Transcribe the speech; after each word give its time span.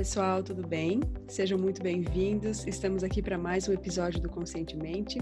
pessoal, 0.00 0.42
tudo 0.42 0.66
bem? 0.66 0.98
Sejam 1.28 1.58
muito 1.58 1.82
bem-vindos. 1.82 2.66
Estamos 2.66 3.04
aqui 3.04 3.20
para 3.20 3.36
mais 3.36 3.68
um 3.68 3.72
episódio 3.74 4.18
do 4.18 4.30
Conscientemente 4.30 5.18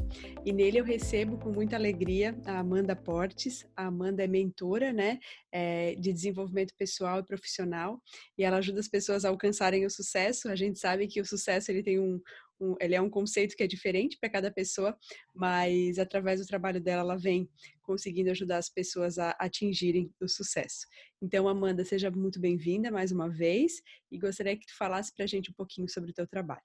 e 0.46 0.52
nele 0.52 0.78
eu 0.78 0.84
recebo 0.84 1.36
com 1.36 1.50
muita 1.50 1.74
alegria 1.74 2.38
a 2.46 2.60
Amanda 2.60 2.94
Portes. 2.94 3.66
A 3.76 3.86
Amanda 3.86 4.22
é 4.22 4.28
mentora, 4.28 4.92
né, 4.92 5.18
é, 5.50 5.96
de 5.96 6.12
desenvolvimento 6.12 6.72
pessoal 6.76 7.18
e 7.18 7.24
profissional 7.24 8.00
e 8.38 8.44
ela 8.44 8.58
ajuda 8.58 8.78
as 8.78 8.86
pessoas 8.86 9.24
a 9.24 9.30
alcançarem 9.30 9.84
o 9.84 9.90
sucesso. 9.90 10.48
A 10.48 10.54
gente 10.54 10.78
sabe 10.78 11.08
que 11.08 11.20
o 11.20 11.26
sucesso 11.26 11.72
ele 11.72 11.82
tem 11.82 11.98
um, 11.98 12.20
um, 12.60 12.76
ele 12.80 12.94
é 12.94 13.00
um 13.00 13.10
conceito 13.10 13.56
que 13.56 13.64
é 13.64 13.66
diferente 13.66 14.16
para 14.20 14.30
cada 14.30 14.48
pessoa, 14.48 14.96
mas 15.34 15.98
através 15.98 16.40
do 16.40 16.46
trabalho 16.46 16.80
dela, 16.80 17.02
ela 17.02 17.16
vem 17.16 17.48
conseguindo 17.88 18.30
ajudar 18.30 18.58
as 18.58 18.68
pessoas 18.68 19.18
a 19.18 19.30
atingirem 19.40 20.12
o 20.20 20.28
sucesso. 20.28 20.86
Então, 21.22 21.48
Amanda, 21.48 21.82
seja 21.86 22.10
muito 22.10 22.38
bem-vinda 22.38 22.90
mais 22.90 23.10
uma 23.10 23.30
vez 23.30 23.80
e 24.12 24.18
gostaria 24.18 24.54
que 24.58 24.66
tu 24.66 24.76
falasse 24.76 25.10
para 25.14 25.24
a 25.24 25.26
gente 25.26 25.50
um 25.50 25.54
pouquinho 25.54 25.88
sobre 25.88 26.10
o 26.10 26.12
teu 26.12 26.26
trabalho. 26.26 26.60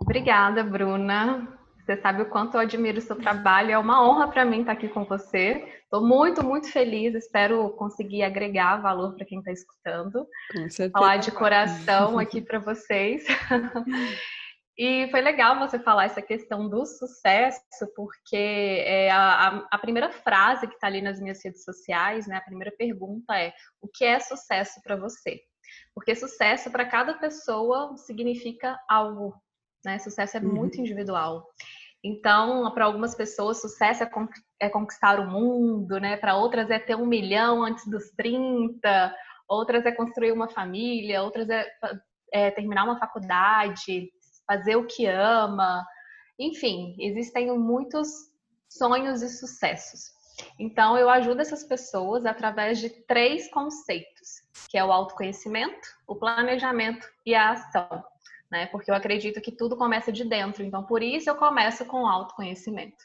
Obrigada, 0.00 0.64
Bruna. 0.64 1.56
Você 1.78 1.96
sabe 1.98 2.22
o 2.22 2.28
quanto 2.28 2.54
eu 2.54 2.60
admiro 2.60 2.98
o 2.98 3.00
seu 3.00 3.14
trabalho. 3.14 3.70
É 3.70 3.78
uma 3.78 4.04
honra 4.04 4.26
para 4.26 4.44
mim 4.44 4.60
estar 4.60 4.72
aqui 4.72 4.88
com 4.88 5.04
você. 5.04 5.64
Estou 5.84 6.04
muito, 6.04 6.44
muito 6.44 6.68
feliz. 6.72 7.14
Espero 7.14 7.70
conseguir 7.70 8.24
agregar 8.24 8.82
valor 8.82 9.14
para 9.14 9.24
quem 9.24 9.38
está 9.38 9.52
escutando. 9.52 10.26
Com 10.52 10.68
certeza. 10.68 10.90
Falar 10.92 11.18
de 11.18 11.30
coração 11.30 12.18
aqui 12.18 12.42
para 12.42 12.58
vocês. 12.58 13.24
E 14.78 15.06
foi 15.10 15.20
legal 15.20 15.58
você 15.58 15.78
falar 15.78 16.06
essa 16.06 16.22
questão 16.22 16.68
do 16.68 16.86
sucesso, 16.86 17.60
porque 17.94 18.36
é 18.36 19.10
a, 19.10 19.66
a, 19.70 19.78
primeira 19.78 20.10
frase 20.10 20.66
que 20.66 20.74
está 20.74 20.86
ali 20.86 21.02
nas 21.02 21.20
minhas 21.20 21.44
redes 21.44 21.62
sociais, 21.62 22.26
né? 22.26 22.36
A 22.36 22.42
primeira 22.42 22.72
pergunta 22.76 23.36
é: 23.36 23.52
o 23.82 23.88
que 23.88 24.04
é 24.04 24.18
sucesso 24.18 24.80
para 24.82 24.96
você? 24.96 25.40
Porque 25.94 26.14
sucesso 26.14 26.70
para 26.70 26.86
cada 26.86 27.14
pessoa 27.14 27.96
significa 27.98 28.78
algo, 28.88 29.34
né? 29.84 29.98
Sucesso 29.98 30.38
é 30.38 30.40
uhum. 30.40 30.54
muito 30.54 30.80
individual. 30.80 31.46
Então, 32.02 32.72
para 32.72 32.86
algumas 32.86 33.14
pessoas, 33.14 33.60
sucesso 33.60 34.02
é, 34.02 34.10
é 34.60 34.68
conquistar 34.70 35.20
o 35.20 35.30
mundo, 35.30 36.00
né? 36.00 36.16
Para 36.16 36.36
outras 36.36 36.70
é 36.70 36.78
ter 36.78 36.96
um 36.96 37.06
milhão 37.06 37.62
antes 37.62 37.86
dos 37.86 38.10
30, 38.16 39.14
outras 39.46 39.84
é 39.84 39.92
construir 39.92 40.32
uma 40.32 40.48
família, 40.48 41.22
outras 41.22 41.48
é, 41.50 41.66
é 42.32 42.50
terminar 42.50 42.84
uma 42.84 42.98
faculdade, 42.98 44.10
fazer 44.52 44.76
o 44.76 44.86
que 44.86 45.06
ama. 45.06 45.86
Enfim, 46.38 46.94
existem 46.98 47.50
muitos 47.58 48.08
sonhos 48.68 49.22
e 49.22 49.28
sucessos. 49.28 50.12
Então, 50.58 50.96
eu 50.96 51.08
ajudo 51.08 51.40
essas 51.40 51.64
pessoas 51.64 52.26
através 52.26 52.78
de 52.78 52.90
três 52.90 53.50
conceitos, 53.50 54.42
que 54.68 54.76
é 54.76 54.84
o 54.84 54.92
autoconhecimento, 54.92 55.88
o 56.06 56.16
planejamento 56.16 57.06
e 57.24 57.34
a 57.34 57.52
ação, 57.52 58.04
né? 58.50 58.66
Porque 58.66 58.90
eu 58.90 58.94
acredito 58.94 59.40
que 59.40 59.52
tudo 59.52 59.76
começa 59.76 60.10
de 60.10 60.24
dentro, 60.24 60.62
então 60.62 60.84
por 60.84 61.02
isso 61.02 61.30
eu 61.30 61.36
começo 61.36 61.84
com 61.86 62.02
o 62.02 62.06
autoconhecimento. 62.06 63.04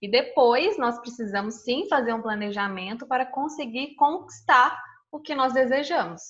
E 0.00 0.10
depois 0.10 0.78
nós 0.78 0.98
precisamos 0.98 1.62
sim 1.62 1.86
fazer 1.88 2.12
um 2.12 2.22
planejamento 2.22 3.06
para 3.06 3.24
conseguir 3.24 3.94
conquistar 3.94 4.76
o 5.10 5.20
que 5.20 5.34
nós 5.34 5.52
desejamos. 5.52 6.22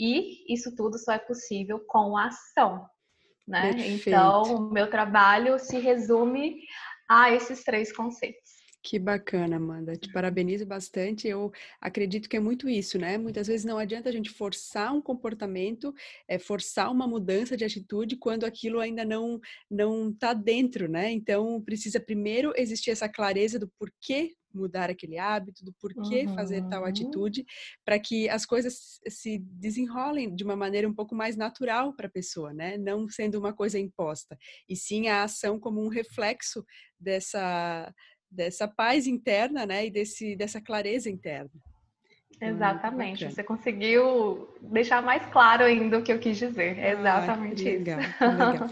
E 0.00 0.52
isso 0.52 0.74
tudo 0.74 0.96
só 0.98 1.12
é 1.12 1.18
possível 1.18 1.80
com 1.80 2.16
a 2.16 2.26
ação 2.26 2.88
né? 3.48 3.72
Perfeito. 3.72 4.08
Então, 4.08 4.42
o 4.42 4.72
meu 4.72 4.88
trabalho 4.88 5.58
se 5.58 5.78
resume 5.78 6.60
a 7.08 7.32
esses 7.32 7.64
três 7.64 7.90
conceitos. 7.90 8.58
Que 8.82 8.98
bacana, 8.98 9.56
Amanda. 9.56 9.96
Te 9.96 10.10
parabenizo 10.12 10.64
bastante. 10.64 11.26
Eu 11.26 11.52
acredito 11.80 12.28
que 12.28 12.36
é 12.36 12.40
muito 12.40 12.68
isso, 12.68 12.96
né? 12.96 13.18
Muitas 13.18 13.46
vezes 13.48 13.66
não 13.66 13.76
adianta 13.76 14.08
a 14.08 14.12
gente 14.12 14.30
forçar 14.30 14.94
um 14.94 15.02
comportamento, 15.02 15.92
é, 16.28 16.38
forçar 16.38 16.90
uma 16.90 17.06
mudança 17.06 17.56
de 17.56 17.64
atitude 17.64 18.16
quando 18.16 18.44
aquilo 18.44 18.78
ainda 18.78 19.04
não 19.04 19.40
não 19.68 20.10
está 20.10 20.32
dentro, 20.32 20.88
né? 20.88 21.10
Então 21.10 21.60
precisa 21.60 21.98
primeiro 21.98 22.52
existir 22.56 22.90
essa 22.90 23.08
clareza 23.08 23.58
do 23.58 23.68
porquê 23.78 24.36
mudar 24.58 24.90
aquele 24.90 25.18
hábito, 25.18 25.64
do 25.64 25.72
porquê 25.74 26.26
uhum. 26.26 26.34
fazer 26.34 26.62
tal 26.68 26.82
uhum. 26.82 26.88
atitude, 26.88 27.44
para 27.84 27.98
que 27.98 28.28
as 28.28 28.44
coisas 28.44 29.00
se 29.08 29.38
desenrolem 29.38 30.34
de 30.34 30.44
uma 30.44 30.56
maneira 30.56 30.88
um 30.88 30.94
pouco 30.94 31.14
mais 31.14 31.36
natural 31.36 31.94
para 31.94 32.06
a 32.06 32.10
pessoa, 32.10 32.52
né? 32.52 32.76
Não 32.76 33.08
sendo 33.08 33.38
uma 33.38 33.52
coisa 33.52 33.78
imposta, 33.78 34.36
e 34.68 34.76
sim 34.76 35.08
a 35.08 35.22
ação 35.22 35.58
como 35.58 35.82
um 35.82 35.88
reflexo 35.88 36.64
dessa 36.98 37.94
dessa 38.30 38.68
paz 38.68 39.06
interna, 39.06 39.64
né? 39.64 39.86
E 39.86 39.90
desse 39.90 40.36
dessa 40.36 40.60
clareza 40.60 41.08
interna. 41.08 41.50
Exatamente. 42.40 43.24
Você 43.24 43.42
conseguiu 43.42 44.48
deixar 44.60 45.02
mais 45.02 45.24
claro 45.26 45.64
ainda 45.64 45.98
o 45.98 46.02
que 46.02 46.12
eu 46.12 46.18
quis 46.18 46.36
dizer. 46.38 46.78
É 46.78 46.92
exatamente 46.92 47.66
ah, 47.66 47.70
legal, 47.72 48.00
isso. 48.00 48.24
Legal. 48.24 48.70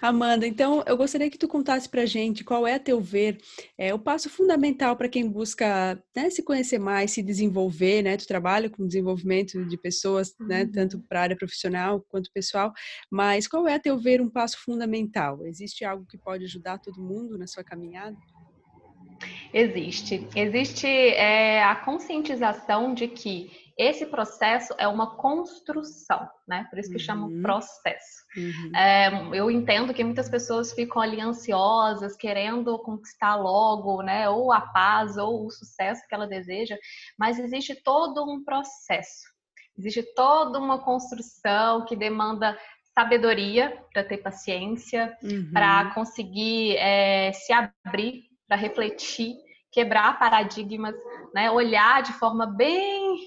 Amanda, 0.00 0.46
então 0.46 0.84
eu 0.86 0.96
gostaria 0.96 1.28
que 1.28 1.38
tu 1.38 1.48
contasse 1.48 1.88
pra 1.88 2.06
gente 2.06 2.44
qual 2.44 2.66
é, 2.66 2.74
a 2.74 2.78
teu 2.78 3.00
ver, 3.00 3.38
é, 3.76 3.92
o 3.92 3.98
passo 3.98 4.30
fundamental 4.30 4.96
para 4.96 5.08
quem 5.08 5.28
busca 5.28 6.00
né, 6.14 6.30
se 6.30 6.42
conhecer 6.44 6.78
mais, 6.78 7.10
se 7.10 7.22
desenvolver, 7.22 8.02
né? 8.02 8.16
Tu 8.16 8.26
trabalha 8.26 8.70
com 8.70 8.86
desenvolvimento 8.86 9.64
de 9.66 9.76
pessoas, 9.76 10.34
né? 10.38 10.62
Uhum. 10.62 10.72
Tanto 10.72 11.00
para 11.00 11.18
a 11.18 11.22
área 11.22 11.36
profissional 11.36 12.04
quanto 12.08 12.30
pessoal, 12.32 12.72
mas 13.10 13.48
qual 13.48 13.66
é, 13.66 13.74
a 13.74 13.80
teu 13.80 13.98
ver, 13.98 14.20
um 14.20 14.30
passo 14.30 14.58
fundamental? 14.64 15.44
Existe 15.44 15.84
algo 15.84 16.06
que 16.06 16.16
pode 16.16 16.44
ajudar 16.44 16.78
todo 16.78 17.02
mundo 17.02 17.36
na 17.36 17.48
sua 17.48 17.64
caminhada? 17.64 18.16
Existe. 19.52 20.28
Existe 20.34 20.86
é, 20.86 21.62
a 21.62 21.74
conscientização 21.76 22.94
de 22.94 23.08
que 23.08 23.50
esse 23.78 24.06
processo 24.06 24.74
é 24.76 24.88
uma 24.88 25.14
construção, 25.14 26.28
né? 26.48 26.66
Por 26.68 26.80
isso 26.80 26.88
que 26.88 26.96
uhum. 26.96 27.02
chamam 27.02 27.42
processo. 27.42 28.24
Uhum. 28.36 28.76
É, 28.76 29.08
eu 29.32 29.48
entendo 29.50 29.94
que 29.94 30.02
muitas 30.02 30.28
pessoas 30.28 30.72
ficam 30.72 31.00
ali 31.00 31.20
ansiosas, 31.20 32.16
querendo 32.16 32.76
conquistar 32.80 33.36
logo, 33.36 34.02
né? 34.02 34.28
Ou 34.28 34.52
a 34.52 34.60
paz, 34.60 35.16
ou 35.16 35.46
o 35.46 35.50
sucesso 35.50 36.02
que 36.08 36.14
ela 36.14 36.26
deseja, 36.26 36.76
mas 37.16 37.38
existe 37.38 37.74
todo 37.82 38.24
um 38.24 38.44
processo. 38.44 39.28
Existe 39.78 40.02
toda 40.14 40.58
uma 40.58 40.80
construção 40.80 41.84
que 41.84 41.94
demanda 41.94 42.58
sabedoria 42.92 43.80
para 43.92 44.02
ter 44.02 44.18
paciência, 44.18 45.16
uhum. 45.22 45.52
para 45.52 45.94
conseguir 45.94 46.76
é, 46.78 47.30
se 47.32 47.52
abrir 47.52 48.27
para 48.48 48.56
refletir, 48.56 49.36
quebrar 49.70 50.18
paradigmas, 50.18 50.96
né? 51.34 51.50
olhar 51.50 52.02
de 52.02 52.12
forma 52.14 52.46
bem 52.46 53.18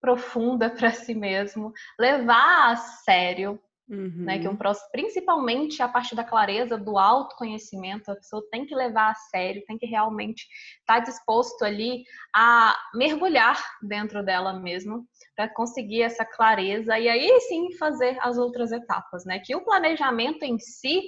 profunda 0.00 0.70
para 0.70 0.92
si 0.92 1.14
mesmo, 1.14 1.72
levar 1.98 2.70
a 2.70 2.76
sério, 2.76 3.60
uhum. 3.88 4.24
né? 4.24 4.38
Que 4.38 4.46
é 4.46 4.50
um 4.50 4.56
processo, 4.56 4.88
principalmente 4.92 5.82
a 5.82 5.88
partir 5.88 6.14
da 6.14 6.22
clareza 6.22 6.78
do 6.78 6.96
autoconhecimento, 6.98 8.10
a 8.10 8.14
pessoa 8.14 8.46
tem 8.50 8.64
que 8.64 8.74
levar 8.74 9.10
a 9.10 9.14
sério, 9.14 9.64
tem 9.66 9.76
que 9.76 9.86
realmente 9.86 10.46
estar 10.80 10.98
tá 10.98 11.00
disposto 11.00 11.64
ali 11.64 12.04
a 12.32 12.76
mergulhar 12.94 13.60
dentro 13.82 14.24
dela 14.24 14.52
mesma 14.52 15.02
para 15.34 15.48
conseguir 15.48 16.02
essa 16.02 16.24
clareza 16.24 16.98
e 16.98 17.08
aí 17.08 17.40
sim 17.48 17.72
fazer 17.76 18.16
as 18.20 18.38
outras 18.38 18.70
etapas, 18.70 19.24
né? 19.24 19.40
Que 19.40 19.56
o 19.56 19.64
planejamento 19.64 20.44
em 20.44 20.58
si 20.58 21.02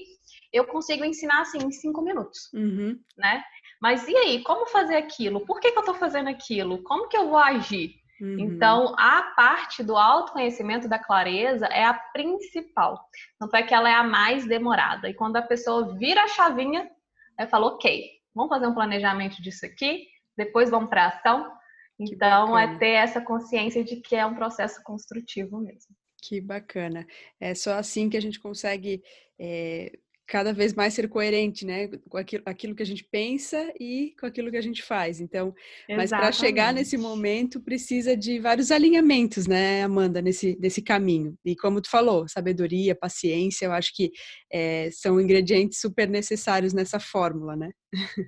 eu 0.52 0.66
consigo 0.66 1.04
ensinar 1.04 1.42
assim 1.42 1.58
em 1.58 1.70
cinco 1.70 2.02
minutos, 2.02 2.52
uhum. 2.52 2.98
né? 3.16 3.42
Mas 3.80 4.06
e 4.06 4.14
aí, 4.14 4.42
como 4.42 4.66
fazer 4.66 4.96
aquilo? 4.96 5.40
Por 5.46 5.58
que, 5.58 5.72
que 5.72 5.78
eu 5.78 5.82
estou 5.82 5.94
fazendo 5.94 6.28
aquilo? 6.28 6.82
Como 6.82 7.08
que 7.08 7.16
eu 7.16 7.28
vou 7.28 7.38
agir? 7.38 7.94
Uhum. 8.20 8.38
Então, 8.38 8.94
a 8.98 9.22
parte 9.34 9.82
do 9.82 9.96
autoconhecimento 9.96 10.86
da 10.86 10.98
clareza 10.98 11.66
é 11.66 11.84
a 11.84 11.94
principal. 11.94 13.00
Tanto 13.38 13.56
é 13.56 13.62
que 13.62 13.72
ela 13.72 13.88
é 13.88 13.94
a 13.94 14.04
mais 14.04 14.46
demorada. 14.46 15.08
E 15.08 15.14
quando 15.14 15.36
a 15.36 15.42
pessoa 15.42 15.96
vira 15.96 16.24
a 16.24 16.28
chavinha, 16.28 16.90
ela 17.38 17.48
fala, 17.48 17.66
ok, 17.68 18.10
vamos 18.34 18.50
fazer 18.50 18.66
um 18.66 18.74
planejamento 18.74 19.40
disso 19.40 19.64
aqui, 19.64 20.06
depois 20.36 20.68
vamos 20.68 20.90
para 20.90 21.06
ação. 21.06 21.50
Então, 21.98 22.58
é 22.58 22.78
ter 22.78 22.92
essa 22.92 23.20
consciência 23.20 23.82
de 23.82 23.96
que 23.96 24.14
é 24.14 24.24
um 24.24 24.34
processo 24.34 24.82
construtivo 24.82 25.58
mesmo. 25.58 25.94
Que 26.22 26.40
bacana. 26.40 27.06
É 27.38 27.54
só 27.54 27.74
assim 27.74 28.10
que 28.10 28.16
a 28.16 28.22
gente 28.22 28.38
consegue 28.38 29.02
é, 29.38 29.98
cada 30.30 30.52
vez 30.52 30.72
mais 30.72 30.94
ser 30.94 31.08
coerente, 31.08 31.66
né, 31.66 31.88
com 32.08 32.16
aquilo, 32.16 32.42
aquilo, 32.46 32.74
que 32.74 32.82
a 32.84 32.86
gente 32.86 33.04
pensa 33.10 33.72
e 33.80 34.14
com 34.18 34.26
aquilo 34.26 34.48
que 34.48 34.56
a 34.56 34.62
gente 34.62 34.80
faz. 34.80 35.20
Então, 35.20 35.52
Exatamente. 35.88 35.96
mas 35.96 36.10
para 36.10 36.30
chegar 36.30 36.72
nesse 36.72 36.96
momento 36.96 37.60
precisa 37.60 38.16
de 38.16 38.38
vários 38.38 38.70
alinhamentos, 38.70 39.48
né, 39.48 39.82
Amanda, 39.82 40.22
nesse, 40.22 40.56
nesse 40.60 40.80
caminho. 40.80 41.36
E 41.44 41.56
como 41.56 41.80
tu 41.80 41.90
falou, 41.90 42.28
sabedoria, 42.28 42.94
paciência, 42.94 43.66
eu 43.66 43.72
acho 43.72 43.92
que 43.92 44.12
é, 44.52 44.88
são 44.92 45.20
ingredientes 45.20 45.80
super 45.80 46.08
necessários 46.08 46.72
nessa 46.72 47.00
fórmula, 47.00 47.56
né? 47.56 47.70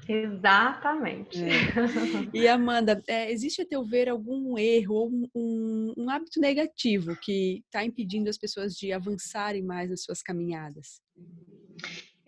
Exatamente. 0.08 1.38
É. 1.40 1.52
E 2.34 2.48
Amanda, 2.48 3.00
é, 3.06 3.31
existe 3.31 3.62
a 3.62 3.66
teu 3.66 3.84
ver 3.84 4.08
algum 4.08 4.58
erro 4.58 4.94
ou 4.94 5.08
um, 5.08 5.28
um, 5.34 5.94
um 5.98 6.10
hábito 6.10 6.40
negativo 6.40 7.14
que 7.22 7.62
está 7.66 7.84
impedindo 7.84 8.28
as 8.28 8.37
pessoas 8.37 8.75
de 8.75 8.93
avançarem 8.93 9.62
mais 9.62 9.88
nas 9.88 10.02
suas 10.02 10.20
caminhadas? 10.20 11.00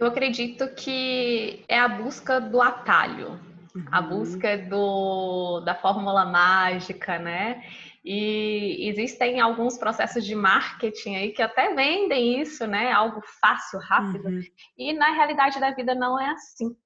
Eu 0.05 0.11
acredito 0.11 0.69
que 0.75 1.65
é 1.67 1.79
a 1.79 1.89
busca 1.89 2.39
do 2.39 2.61
atalho, 2.61 3.41
uhum. 3.75 3.87
a 3.91 4.03
busca 4.03 4.59
do, 4.59 5.61
da 5.61 5.75
fórmula 5.75 6.27
mágica, 6.27 7.19
né? 7.19 7.65
E 8.05 8.87
existem 8.87 9.41
alguns 9.41 9.79
processos 9.79 10.27
de 10.27 10.35
marketing 10.35 11.17
aí 11.17 11.33
que 11.33 11.41
até 11.41 11.73
vendem 11.75 12.39
isso, 12.39 12.67
né? 12.67 12.93
Algo 12.93 13.23
fácil, 13.41 13.79
rápido. 13.79 14.29
Uhum. 14.29 14.43
E 14.77 14.93
na 14.93 15.11
realidade 15.12 15.59
da 15.59 15.71
vida 15.71 15.95
não 15.95 16.21
é 16.21 16.29
assim. 16.33 16.77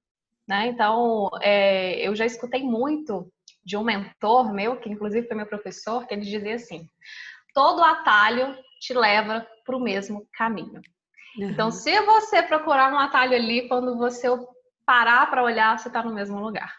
Né? 0.47 0.67
Então, 0.67 1.29
é, 1.41 1.99
eu 1.99 2.15
já 2.15 2.25
escutei 2.25 2.63
muito 2.63 3.29
de 3.65 3.75
um 3.75 3.83
mentor 3.83 4.53
meu, 4.53 4.77
que 4.77 4.89
inclusive 4.89 5.27
foi 5.27 5.35
meu 5.35 5.45
professor, 5.45 6.07
que 6.07 6.13
ele 6.13 6.21
dizia 6.21 6.55
assim: 6.55 6.87
todo 7.53 7.83
atalho 7.83 8.55
te 8.79 8.93
leva 8.93 9.45
para 9.65 9.75
o 9.75 9.81
mesmo 9.81 10.25
caminho. 10.31 10.79
Uhum. 11.37 11.49
Então, 11.49 11.71
se 11.71 11.99
você 12.01 12.43
procurar 12.43 12.91
um 12.93 12.99
atalho 12.99 13.35
ali, 13.35 13.67
quando 13.67 13.97
você 13.97 14.27
parar 14.85 15.29
para 15.29 15.43
olhar, 15.43 15.77
você 15.77 15.87
está 15.87 16.03
no 16.03 16.13
mesmo 16.13 16.39
lugar. 16.39 16.73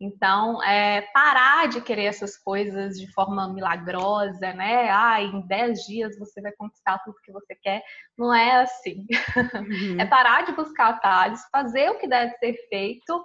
Então, 0.00 0.62
é, 0.62 1.02
parar 1.12 1.68
de 1.68 1.80
querer 1.80 2.04
essas 2.04 2.36
coisas 2.36 2.98
de 2.98 3.10
forma 3.12 3.52
milagrosa, 3.52 4.52
né? 4.54 4.90
Ah, 4.90 5.20
em 5.20 5.46
10 5.46 5.80
dias 5.80 6.18
você 6.18 6.40
vai 6.40 6.52
conquistar 6.52 6.98
tudo 7.00 7.20
que 7.22 7.32
você 7.32 7.54
quer. 7.54 7.82
Não 8.16 8.32
é 8.34 8.62
assim. 8.62 9.06
Uhum. 9.70 10.00
É 10.00 10.06
parar 10.06 10.44
de 10.44 10.52
buscar 10.52 10.90
atalhos, 10.90 11.40
fazer 11.52 11.90
o 11.90 11.98
que 11.98 12.08
deve 12.08 12.32
ser 12.38 12.54
feito 12.68 13.24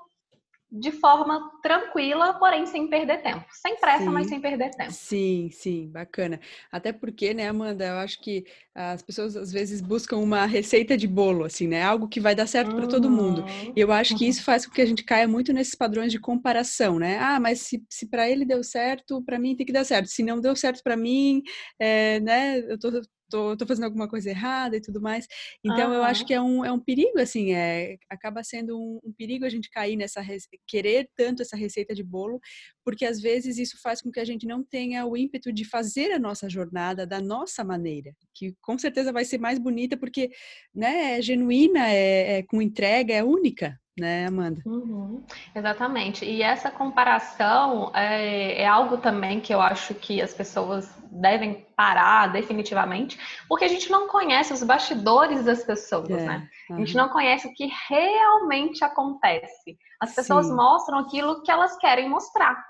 de 0.72 0.92
forma 0.92 1.52
tranquila, 1.62 2.34
porém 2.34 2.66
sem 2.66 2.88
perder 2.88 3.22
tempo. 3.22 3.46
Sem 3.52 3.78
pressa, 3.78 4.04
sim, 4.04 4.10
mas 4.10 4.28
sem 4.28 4.42
perder 4.42 4.72
tempo. 4.72 4.92
Sim, 4.92 5.50
sim, 5.52 5.90
bacana. 5.90 6.40
Até 6.72 6.92
porque, 6.92 7.34
né, 7.34 7.48
Amanda, 7.48 7.86
eu 7.86 7.96
acho 7.98 8.20
que 8.20 8.46
as 8.74 9.02
pessoas 9.02 9.38
às 9.38 9.52
vezes 9.52 9.80
buscam 9.80 10.18
uma 10.18 10.46
receita 10.46 10.98
de 10.98 11.08
bolo, 11.08 11.46
assim, 11.46 11.68
né? 11.68 11.82
Algo 11.82 12.10
que 12.10 12.20
vai 12.20 12.36
dar 12.36 12.48
certo 12.48 12.72
uhum. 12.72 12.78
para 12.78 12.88
todo 12.88 13.10
mundo. 13.10 13.46
E 13.76 13.80
eu 13.80 13.92
acho 13.92 14.18
que 14.18 14.28
isso 14.28 14.44
faz 14.44 14.66
com 14.66 14.74
que 14.74 14.82
a 14.82 14.86
gente 14.86 15.04
caia 15.04 15.28
muito 15.28 15.54
nesses 15.54 15.76
padrões 15.76 16.12
de 16.12 16.20
comparação, 16.20 17.00
né? 17.00 17.18
Ah, 17.20 17.40
mas 17.40 17.62
se, 17.62 17.84
se 17.90 18.10
para 18.10 18.30
ele 18.30 18.44
deu 18.44 18.64
certo, 18.64 19.24
para 19.24 19.40
mim 19.40 19.56
tem 19.56 19.66
que 19.66 19.74
dar 19.74 19.86
certo. 19.86 20.08
Se 20.08 20.24
não 20.24 20.42
deu 20.42 20.56
certo 20.56 20.82
para 20.84 20.98
mim, 20.98 21.42
é, 21.80 22.20
né? 22.20 22.60
Eu 22.60 22.78
tô 22.78 22.92
tô, 23.30 23.56
tô 23.58 23.66
fazendo 23.66 23.86
alguma 23.86 24.08
coisa 24.08 24.30
errada 24.30 24.78
e 24.78 24.82
tudo 24.82 25.02
mais. 25.02 25.28
Então, 25.64 25.94
eu 25.94 26.04
acho 26.04 26.26
que 26.26 26.34
é 26.34 26.42
um, 26.42 26.64
é 26.64 26.72
um 26.72 26.80
perigo, 26.80 27.20
assim, 27.20 27.54
é, 27.54 27.98
acaba 28.10 28.44
sendo 28.44 28.78
um, 28.78 29.00
um 29.04 29.14
perigo 29.14 29.46
a 29.46 29.50
gente 29.50 29.70
cair 29.70 29.96
nessa, 29.96 30.22
querer 30.68 31.10
tanto 31.16 31.42
essa 31.42 31.56
receita 31.56 31.94
de 31.94 32.04
bolo, 32.04 32.40
porque 32.84 33.06
às 33.06 33.20
vezes 33.20 33.58
isso 33.58 33.78
faz 33.82 34.02
com 34.02 34.12
que 34.12 34.20
a 34.20 34.26
gente 34.26 34.46
não 34.46 34.64
tenha 34.64 35.06
o 35.06 35.18
ímpeto 35.18 35.52
de 35.52 35.66
fazer 35.66 36.12
a 36.12 36.20
nossa 36.20 36.50
jornada 36.50 37.06
da 37.06 37.22
nossa 37.22 37.64
maneira, 37.64 38.14
que 38.34 38.54
com 38.62 38.78
certeza 38.78 39.12
vai 39.12 39.26
ser 39.26 39.40
mais 39.40 39.60
bonita, 39.60 39.98
porque, 39.98 40.30
né, 40.74 41.18
é 41.18 41.22
genuína, 41.22 41.90
é, 41.90 42.40
é 42.40 42.44
com 42.44 42.62
entrega, 42.62 43.14
é 43.14 43.24
única, 43.24 43.80
né, 43.98 44.28
Amanda? 44.28 44.62
Uhum, 44.66 45.24
exatamente. 45.56 46.26
E 46.26 46.42
essa 46.42 46.70
comparação 46.70 47.92
é, 47.96 48.62
é, 48.62 48.68
algo 48.68 48.98
também 48.98 49.40
que 49.40 49.54
eu 49.54 49.62
acho 49.62 49.94
que 49.96 50.22
as 50.22 50.34
pessoas 50.34 50.94
devem 51.10 51.66
parar 51.76 52.28
definitivamente, 52.28 53.18
porque 53.48 53.64
a 53.64 53.70
gente 53.70 53.90
não 53.90 54.08
conhece 54.08 54.52
os 54.52 54.64
bastidores 54.64 55.46
das 55.46 55.64
pessoas, 55.64 56.10
é, 56.10 56.26
né? 56.26 56.50
Uhum. 56.70 56.76
A 56.76 56.80
gente 56.80 56.96
não 56.96 57.08
conhece 57.08 57.48
o 57.48 57.54
que 57.54 57.72
realmente 57.90 58.84
acontece. 58.84 59.78
As 60.00 60.14
pessoas 60.14 60.48
Sim. 60.48 60.56
mostram 60.56 61.00
aquilo 61.00 61.42
que 61.42 61.52
elas 61.52 61.78
querem 61.78 62.10
mostrar. 62.10 62.62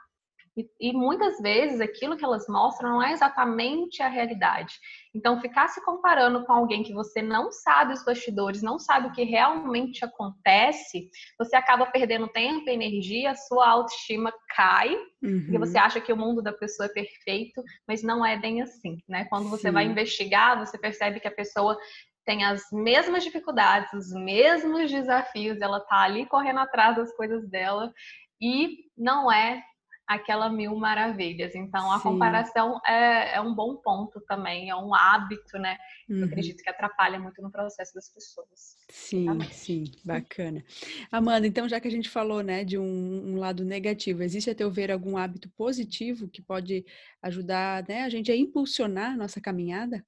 E, 0.58 0.70
e, 0.80 0.94
muitas 0.94 1.38
vezes 1.40 1.82
aquilo 1.82 2.16
que 2.16 2.24
elas 2.24 2.48
mostram 2.48 2.92
não 2.94 3.04
é 3.04 3.12
exatamente 3.12 4.02
a 4.02 4.08
realidade. 4.08 4.74
Então, 5.16 5.40
ficar 5.40 5.70
se 5.70 5.84
comparando 5.86 6.46
com 6.46 6.52
alguém 6.52 6.84
que 6.84 6.94
você 6.94 7.22
não 7.22 7.50
sabe 7.50 7.94
os 7.94 8.04
bastidores, 8.04 8.62
não 8.62 8.78
sabe 8.78 9.08
o 9.08 9.12
que 9.14 9.24
realmente 9.24 10.04
acontece, 10.04 11.10
você 11.40 11.56
acaba 11.56 11.86
perdendo 11.86 12.28
tempo 12.28 12.70
e 12.70 12.74
energia, 12.74 13.34
sua 13.34 13.70
autoestima 13.70 14.34
cai, 14.54 14.94
uhum. 15.24 15.42
porque 15.44 15.58
você 15.58 15.78
acha 15.78 16.02
que 16.02 16.12
o 16.12 16.18
mundo 16.18 16.42
da 16.42 16.52
pessoa 16.52 16.88
é 16.88 16.94
perfeito, 16.94 17.64
mas 17.88 18.04
não 18.04 18.26
é 18.26 18.38
bem 18.38 18.62
assim, 18.62 18.98
né? 19.08 19.26
Quando 19.30 19.50
você 19.50 19.70
Sim. 19.70 19.74
vai 19.74 19.86
investigar, 19.86 20.60
você 20.60 20.78
percebe 20.78 21.22
que 21.22 21.28
a 21.30 21.36
pessoa 21.36 21.78
tem 22.26 22.44
as 22.44 22.64
mesmas 22.74 23.24
dificuldades, 23.24 23.94
os 23.94 24.12
mesmos 24.12 24.92
desafios, 24.92 25.62
ela 25.62 25.80
tá 25.80 26.02
ali 26.02 26.26
correndo 26.26 26.60
atrás 26.60 26.98
das 26.98 27.16
coisas 27.16 27.48
dela 27.50 27.94
e 28.42 28.86
não 28.98 29.32
é 29.32 29.64
aquela 30.08 30.50
mil 30.50 30.76
maravilhas. 30.76 31.56
Então, 31.56 31.92
a 31.92 31.98
Sim. 31.98 32.04
comparação 32.04 32.80
é, 32.86 33.36
é, 33.36 33.42
um 33.42 33.54
bom 33.54 33.76
ponto 33.76 34.22
também, 34.22 34.70
é 34.70 34.76
um 34.76 34.94
hábito, 34.94 35.58
né? 35.58 35.78
Uhum. 36.10 36.20
Eu 36.20 36.26
acredito 36.26 36.62
que 36.62 36.70
atrapalha 36.70 37.20
muito 37.20 37.42
no 37.42 37.52
processo 37.52 37.94
das 37.94 38.10
pessoas. 38.10 38.78
Sim, 38.90 39.40
sim, 39.52 39.86
bacana. 40.04 40.64
Amanda, 41.12 41.48
então, 41.48 41.68
já 41.68 41.80
que 41.80 41.88
a 41.88 41.92
gente 41.92 42.10
falou, 42.10 42.42
né, 42.42 42.64
de 42.64 42.78
um, 42.78 42.84
um, 42.84 43.38
lado 43.38 43.66
negativo, 43.66 44.22
existe, 44.22 44.50
a 44.50 44.56
teu 44.56 44.70
ver, 44.70 44.92
algum 44.92 45.18
hábito 45.18 45.50
positivo 45.58 46.28
que 46.28 46.42
pode 46.42 46.86
ajudar, 47.22 47.84
né, 47.88 48.04
a 48.04 48.10
gente 48.10 48.32
a 48.32 48.36
impulsionar 48.36 49.14
a 49.14 49.18
nossa 49.18 49.42
caminhada? 49.42 50.06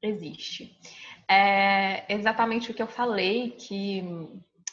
Existe. 0.00 0.78
É 1.28 2.12
exatamente 2.12 2.70
o 2.70 2.74
que 2.74 2.82
eu 2.82 2.86
falei, 2.86 3.50
que 3.50 4.02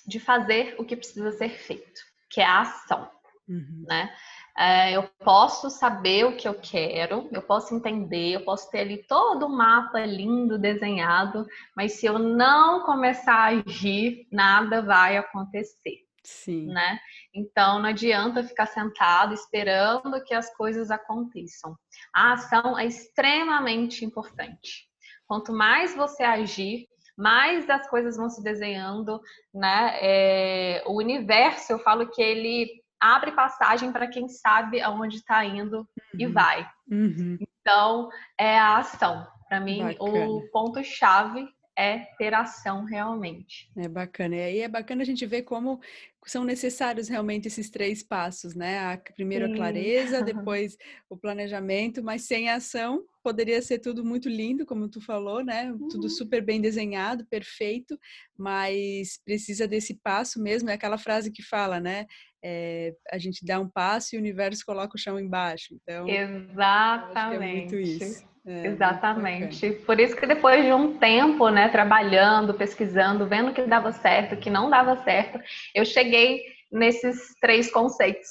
de 0.08 0.20
fazer 0.20 0.76
o 0.78 0.86
que 0.86 0.96
precisa 0.96 1.32
ser 1.32 1.50
feito, 1.50 2.02
que 2.30 2.40
é 2.40 2.46
a 2.46 2.62
ação. 2.62 3.10
Uhum. 3.48 3.86
Né? 3.88 4.14
É, 4.58 4.94
eu 4.94 5.04
posso 5.24 5.70
saber 5.70 6.26
o 6.26 6.36
que 6.36 6.48
eu 6.48 6.54
quero, 6.54 7.30
eu 7.32 7.42
posso 7.42 7.76
entender, 7.76 8.34
eu 8.34 8.46
posso 8.46 8.70
ter 8.72 8.80
ali 8.80 9.04
todo 9.04 9.46
um 9.46 9.56
mapa 9.56 10.00
lindo 10.06 10.58
desenhado, 10.58 11.46
mas 11.76 11.94
se 11.94 12.06
eu 12.06 12.18
não 12.18 12.86
começar 12.86 13.36
a 13.36 13.48
agir, 13.48 14.28
nada 14.32 14.82
vai 14.82 15.18
acontecer. 15.18 16.06
Sim. 16.24 16.68
Né? 16.68 17.00
Então 17.34 17.80
não 17.80 17.90
adianta 17.90 18.44
ficar 18.44 18.66
sentado 18.66 19.34
esperando 19.34 20.24
que 20.24 20.34
as 20.34 20.54
coisas 20.56 20.90
aconteçam. 20.90 21.78
A 22.14 22.34
ação 22.34 22.80
é 22.80 22.86
extremamente 22.86 24.04
importante. 24.04 24.88
Quanto 25.28 25.54
mais 25.54 25.96
você 25.96 26.24
agir, 26.24 26.88
mais 27.18 27.70
as 27.70 27.88
coisas 27.90 28.18
vão 28.18 28.30
se 28.30 28.44
desenhando, 28.44 29.22
né? 29.54 29.98
É, 30.02 30.84
o 30.86 30.98
universo, 30.98 31.74
eu 31.74 31.80
falo 31.80 32.10
que 32.10 32.22
ele 32.22 32.84
abre 33.14 33.32
passagem 33.32 33.92
para 33.92 34.08
quem 34.08 34.28
sabe 34.28 34.82
aonde 34.82 35.18
está 35.18 35.46
indo 35.46 35.80
uhum. 35.80 36.20
e 36.20 36.26
vai. 36.26 36.68
Uhum. 36.90 37.38
Então, 37.62 38.10
é 38.40 38.58
a 38.58 38.78
ação. 38.78 39.28
Para 39.48 39.60
mim, 39.60 39.84
Bacana. 39.84 40.28
o 40.28 40.50
ponto-chave 40.52 41.48
é 41.78 42.00
ter 42.18 42.34
ação 42.34 42.86
realmente. 42.86 43.70
É 43.78 43.88
bacana. 43.88 44.36
E 44.36 44.42
aí 44.42 44.60
é 44.62 44.68
bacana 44.68 45.04
a 45.04 45.06
gente 45.06 45.26
ver 45.26 45.44
como 45.44 45.80
são 46.26 46.44
necessários 46.44 47.08
realmente 47.08 47.48
esses 47.48 47.70
três 47.70 48.02
passos, 48.02 48.56
né? 48.56 48.80
A, 48.80 48.98
primeiro 48.98 49.46
Sim. 49.46 49.54
a 49.54 49.56
clareza, 49.56 50.22
depois 50.24 50.78
o 51.10 51.18
planejamento, 51.18 52.02
mas 52.02 52.24
sem 52.24 52.50
ação 52.50 53.04
poderia 53.22 53.62
ser 53.62 53.80
tudo 53.80 54.06
muito 54.06 54.30
lindo, 54.30 54.66
como 54.66 54.88
tu 54.88 55.02
falou, 55.02 55.44
né? 55.44 55.72
Uhum. 55.72 55.88
Tudo 55.90 56.10
super 56.10 56.42
bem 56.42 56.62
desenhado, 56.62 57.26
perfeito, 57.26 58.00
mas 58.38 59.20
precisa 59.24 59.68
desse 59.68 59.96
passo 59.96 60.42
mesmo. 60.42 60.70
É 60.70 60.74
aquela 60.74 60.98
frase 60.98 61.32
que 61.32 61.44
fala, 61.44 61.80
né? 61.80 62.06
É, 62.48 62.94
a 63.12 63.18
gente 63.18 63.44
dá 63.44 63.60
um 63.60 63.68
passo 63.68 64.14
e 64.14 64.20
o 64.20 64.22
universo 64.22 64.64
coloca 64.64 64.96
o 64.96 65.00
chão 65.00 65.20
embaixo. 65.20 65.74
Então, 65.74 66.08
exatamente. 66.08 67.44
é 67.44 67.56
muito 67.56 67.76
isso. 67.76 68.24
É, 68.46 68.68
Exatamente. 68.68 69.72
Por 69.88 70.00
isso 70.00 70.16
que 70.16 70.28
depois 70.28 70.64
de 70.64 70.72
um 70.72 71.00
tempo, 71.00 71.50
né, 71.50 71.68
trabalhando, 71.70 72.54
pesquisando, 72.54 73.28
vendo 73.28 73.52
que 73.52 73.64
dava 73.64 73.92
certo, 73.92 74.38
que 74.38 74.52
não 74.52 74.70
dava 74.70 75.04
certo, 75.04 75.40
eu 75.74 75.84
cheguei 75.84 76.44
nesses 76.72 77.34
três 77.42 77.72
conceitos. 77.72 78.28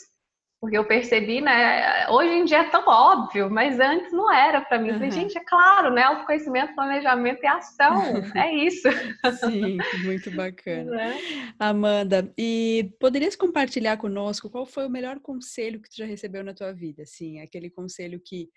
Porque 0.65 0.79
eu 0.79 0.87
percebi, 0.87 1.43
né, 1.43 2.09
hoje 2.09 2.31
em 2.31 2.45
dia 2.47 2.61
é 2.61 2.71
tão 2.71 2.83
óbvio, 2.89 3.51
mas 3.51 3.79
antes 3.79 4.11
não 4.11 4.33
era 4.33 4.63
para 4.63 4.79
mim. 4.79 4.89
Eu 4.89 4.95
falei, 4.95 5.11
gente, 5.11 5.37
é 5.37 5.45
claro, 5.45 5.93
né, 5.93 6.03
autoconhecimento, 6.05 6.75
planejamento 6.75 7.43
e 7.43 7.47
ação, 7.47 8.01
é 8.35 8.51
isso. 8.51 8.89
Sim, 9.41 9.77
muito 10.05 10.31
bacana. 10.31 11.03
É? 11.03 11.19
Amanda, 11.59 12.33
e 12.39 12.91
poderias 12.99 13.37
compartilhar 13.37 13.99
conosco 13.99 14.49
qual 14.49 14.65
foi 14.65 14.87
o 14.87 14.91
melhor 14.91 15.21
conselho 15.21 15.83
que 15.83 15.91
tu 15.91 15.99
já 15.99 16.07
recebeu 16.07 16.43
na 16.43 16.55
tua 16.55 16.73
vida? 16.73 17.03
Assim, 17.03 17.41
aquele 17.41 17.69
conselho 17.69 18.19
que 18.25 18.49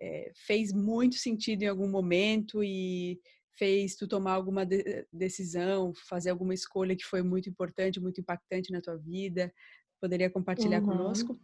é, 0.00 0.30
fez 0.46 0.72
muito 0.72 1.16
sentido 1.16 1.64
em 1.64 1.68
algum 1.68 1.88
momento 1.88 2.62
e 2.62 3.18
fez 3.58 3.96
tu 3.96 4.06
tomar 4.06 4.34
alguma 4.34 4.64
de 4.64 5.04
decisão, 5.12 5.92
fazer 6.08 6.30
alguma 6.30 6.54
escolha 6.54 6.94
que 6.94 7.04
foi 7.04 7.22
muito 7.22 7.50
importante, 7.50 7.98
muito 7.98 8.20
impactante 8.20 8.70
na 8.70 8.80
tua 8.80 8.96
vida? 8.96 9.52
Poderia 10.00 10.30
compartilhar 10.30 10.80
uhum. 10.80 10.86
conosco? 10.86 11.40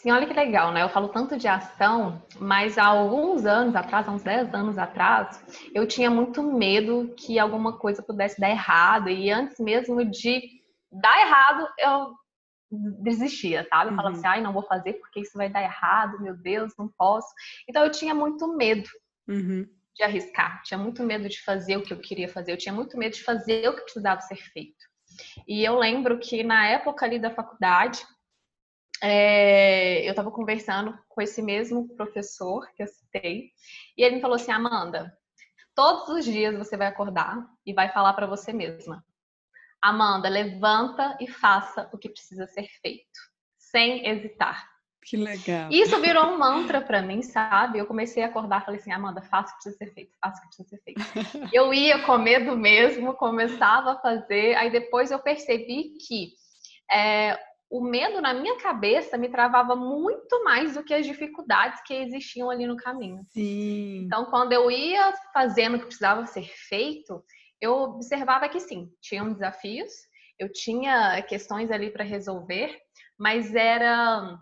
Sim, 0.00 0.12
olha 0.12 0.26
que 0.26 0.32
legal, 0.32 0.72
né? 0.72 0.82
Eu 0.82 0.88
falo 0.88 1.10
tanto 1.10 1.36
de 1.36 1.46
ação, 1.46 2.22
mas 2.38 2.78
há 2.78 2.86
alguns 2.86 3.44
anos 3.44 3.76
atrás, 3.76 4.08
há 4.08 4.10
uns 4.10 4.22
10 4.22 4.54
anos 4.54 4.78
atrás, 4.78 5.44
eu 5.74 5.86
tinha 5.86 6.10
muito 6.10 6.42
medo 6.42 7.12
que 7.18 7.38
alguma 7.38 7.76
coisa 7.76 8.02
pudesse 8.02 8.40
dar 8.40 8.48
errado. 8.48 9.10
E 9.10 9.30
antes 9.30 9.60
mesmo 9.60 10.02
de 10.02 10.40
dar 10.90 11.20
errado, 11.20 11.68
eu 11.78 12.14
desistia, 13.02 13.66
sabe? 13.68 13.90
Eu 13.90 13.96
falava 13.96 14.14
uhum. 14.14 14.20
assim, 14.20 14.26
ai, 14.26 14.40
não 14.40 14.54
vou 14.54 14.62
fazer 14.62 14.94
porque 14.94 15.20
isso 15.20 15.36
vai 15.36 15.50
dar 15.50 15.62
errado, 15.62 16.18
meu 16.22 16.34
Deus, 16.34 16.72
não 16.78 16.88
posso. 16.88 17.28
Então 17.68 17.84
eu 17.84 17.90
tinha 17.90 18.14
muito 18.14 18.48
medo 18.56 18.88
uhum. 19.28 19.66
de 19.94 20.02
arriscar, 20.02 20.62
tinha 20.62 20.78
muito 20.78 21.02
medo 21.02 21.28
de 21.28 21.42
fazer 21.42 21.76
o 21.76 21.82
que 21.82 21.92
eu 21.92 22.00
queria 22.00 22.28
fazer, 22.28 22.52
eu 22.52 22.58
tinha 22.58 22.72
muito 22.72 22.96
medo 22.96 23.12
de 23.12 23.22
fazer 23.22 23.68
o 23.68 23.76
que 23.76 23.82
precisava 23.82 24.22
ser 24.22 24.36
feito. 24.36 24.88
E 25.46 25.62
eu 25.62 25.78
lembro 25.78 26.18
que 26.18 26.42
na 26.42 26.68
época 26.68 27.04
ali 27.04 27.18
da 27.18 27.30
faculdade, 27.30 28.02
é, 29.02 30.06
eu 30.06 30.10
estava 30.10 30.30
conversando 30.30 30.96
com 31.08 31.22
esse 31.22 31.40
mesmo 31.40 31.88
professor 31.96 32.70
que 32.74 32.82
eu 32.82 32.86
citei, 32.86 33.50
e 33.96 34.02
ele 34.02 34.16
me 34.16 34.20
falou 34.20 34.36
assim: 34.36 34.52
Amanda, 34.52 35.12
todos 35.74 36.08
os 36.08 36.24
dias 36.24 36.56
você 36.56 36.76
vai 36.76 36.86
acordar 36.86 37.46
e 37.64 37.72
vai 37.72 37.90
falar 37.92 38.12
para 38.12 38.26
você 38.26 38.52
mesma: 38.52 39.04
Amanda, 39.80 40.28
levanta 40.28 41.16
e 41.20 41.26
faça 41.26 41.88
o 41.92 41.98
que 41.98 42.08
precisa 42.08 42.46
ser 42.46 42.68
feito, 42.82 43.20
sem 43.58 44.06
hesitar. 44.06 44.68
Que 45.02 45.16
legal. 45.16 45.70
Isso 45.72 45.98
virou 46.00 46.26
um 46.26 46.38
mantra 46.38 46.80
para 46.80 47.00
mim, 47.00 47.22
sabe? 47.22 47.78
Eu 47.78 47.86
comecei 47.86 48.22
a 48.22 48.26
acordar, 48.26 48.64
falei 48.64 48.78
assim, 48.78 48.92
Amanda, 48.92 49.22
faça 49.22 49.52
o 49.52 49.56
que 49.56 49.62
precisa 49.62 49.76
ser 49.78 49.94
feito, 49.94 50.16
faça 50.20 50.38
o 50.38 50.42
que 50.42 50.46
precisa 50.48 50.68
ser 50.68 50.82
feito. 50.82 51.00
eu 51.54 51.72
ia 51.72 52.02
com 52.02 52.18
medo 52.18 52.56
mesmo, 52.56 53.14
começava 53.14 53.92
a 53.92 53.98
fazer, 53.98 54.54
aí 54.56 54.70
depois 54.70 55.10
eu 55.10 55.18
percebi 55.18 55.96
que 56.06 56.34
é, 56.92 57.38
o 57.70 57.80
medo 57.80 58.20
na 58.20 58.34
minha 58.34 58.58
cabeça 58.58 59.16
me 59.16 59.28
travava 59.28 59.76
muito 59.76 60.42
mais 60.42 60.74
do 60.74 60.82
que 60.82 60.92
as 60.92 61.06
dificuldades 61.06 61.80
que 61.86 61.94
existiam 61.94 62.50
ali 62.50 62.66
no 62.66 62.76
caminho. 62.76 63.24
Sim. 63.30 64.02
Então, 64.06 64.24
quando 64.26 64.52
eu 64.52 64.68
ia 64.70 65.14
fazendo 65.32 65.76
o 65.76 65.78
que 65.78 65.86
precisava 65.86 66.26
ser 66.26 66.50
feito, 66.68 67.22
eu 67.60 67.74
observava 67.74 68.48
que 68.48 68.58
sim, 68.58 68.90
tinham 69.00 69.32
desafios, 69.32 69.92
eu 70.36 70.50
tinha 70.52 71.22
questões 71.22 71.70
ali 71.70 71.90
para 71.90 72.02
resolver, 72.02 72.76
mas 73.16 73.54
era 73.54 74.36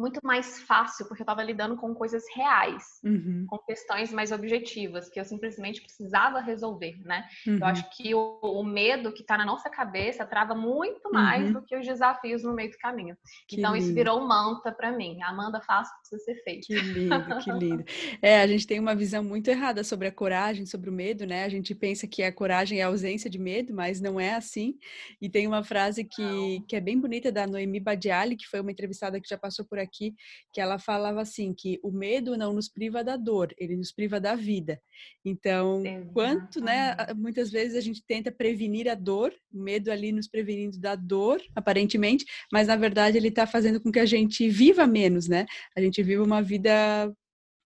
muito 0.00 0.20
mais 0.24 0.60
fácil, 0.62 1.06
porque 1.06 1.22
eu 1.22 1.24
estava 1.24 1.42
lidando 1.42 1.76
com 1.76 1.94
coisas 1.94 2.24
reais, 2.34 3.00
uhum. 3.04 3.44
com 3.48 3.58
questões 3.58 4.12
mais 4.12 4.32
objetivas, 4.32 5.08
que 5.08 5.20
eu 5.20 5.24
simplesmente 5.24 5.82
precisava 5.82 6.40
resolver, 6.40 6.98
né? 7.04 7.26
Uhum. 7.46 7.58
Eu 7.58 7.66
acho 7.66 7.90
que 7.90 8.14
o, 8.14 8.40
o 8.42 8.64
medo 8.64 9.12
que 9.12 9.22
está 9.22 9.36
na 9.36 9.44
nossa 9.44 9.68
cabeça 9.68 10.24
trava 10.24 10.54
muito 10.54 11.10
mais 11.12 11.46
uhum. 11.46 11.52
do 11.54 11.62
que 11.62 11.76
os 11.76 11.86
desafios 11.86 12.42
no 12.42 12.54
meio 12.54 12.70
do 12.70 12.78
caminho. 12.78 13.16
Que 13.46 13.56
então, 13.56 13.74
lindo. 13.74 13.84
isso 13.84 13.94
virou 13.94 14.26
manta 14.26 14.72
para 14.72 14.90
mim. 14.90 15.20
Amanda, 15.22 15.60
que 15.60 15.66
precisa 15.66 16.24
ser 16.24 16.42
feito. 16.42 16.66
Que 16.66 16.74
lindo, 16.74 17.38
que 17.44 17.52
lindo. 17.52 17.84
É, 18.22 18.40
a 18.40 18.46
gente 18.46 18.66
tem 18.66 18.80
uma 18.80 18.94
visão 18.94 19.22
muito 19.22 19.48
errada 19.48 19.84
sobre 19.84 20.08
a 20.08 20.12
coragem, 20.12 20.64
sobre 20.66 20.88
o 20.88 20.92
medo, 20.92 21.26
né? 21.26 21.44
A 21.44 21.48
gente 21.48 21.74
pensa 21.74 22.06
que 22.06 22.22
a 22.22 22.32
coragem 22.32 22.80
é 22.80 22.82
a 22.82 22.86
ausência 22.86 23.28
de 23.28 23.38
medo, 23.38 23.74
mas 23.74 24.00
não 24.00 24.18
é 24.18 24.34
assim. 24.34 24.78
E 25.20 25.28
tem 25.28 25.46
uma 25.46 25.62
frase 25.62 26.04
que, 26.04 26.64
que 26.66 26.76
é 26.76 26.80
bem 26.80 26.98
bonita 26.98 27.30
da 27.30 27.46
Noemi 27.46 27.80
Badiali, 27.80 28.36
que 28.36 28.46
foi 28.46 28.60
uma 28.60 28.70
entrevistada 28.70 29.20
que 29.20 29.28
já 29.28 29.36
passou 29.36 29.64
por 29.64 29.78
aqui, 29.78 29.89
que 29.90 30.60
ela 30.60 30.78
falava 30.78 31.20
assim 31.20 31.52
que 31.52 31.78
o 31.82 31.90
medo 31.90 32.36
não 32.36 32.52
nos 32.52 32.68
priva 32.68 33.02
da 33.02 33.16
dor, 33.16 33.54
ele 33.58 33.76
nos 33.76 33.92
priva 33.92 34.20
da 34.20 34.34
vida. 34.34 34.80
Então, 35.24 35.80
Exatamente. 35.80 36.12
quanto, 36.12 36.60
né, 36.60 36.96
muitas 37.16 37.50
vezes 37.50 37.76
a 37.76 37.80
gente 37.80 38.02
tenta 38.06 38.30
prevenir 38.30 38.88
a 38.88 38.94
dor, 38.94 39.32
o 39.52 39.58
medo 39.58 39.90
ali 39.90 40.12
nos 40.12 40.28
prevenindo 40.28 40.78
da 40.78 40.94
dor, 40.94 41.40
aparentemente, 41.54 42.24
mas 42.52 42.68
na 42.68 42.76
verdade 42.76 43.16
ele 43.16 43.28
está 43.28 43.46
fazendo 43.46 43.80
com 43.80 43.90
que 43.90 44.00
a 44.00 44.06
gente 44.06 44.48
viva 44.48 44.86
menos, 44.86 45.28
né? 45.28 45.46
A 45.76 45.80
gente 45.80 46.02
viva 46.02 46.22
uma 46.22 46.42
vida 46.42 47.12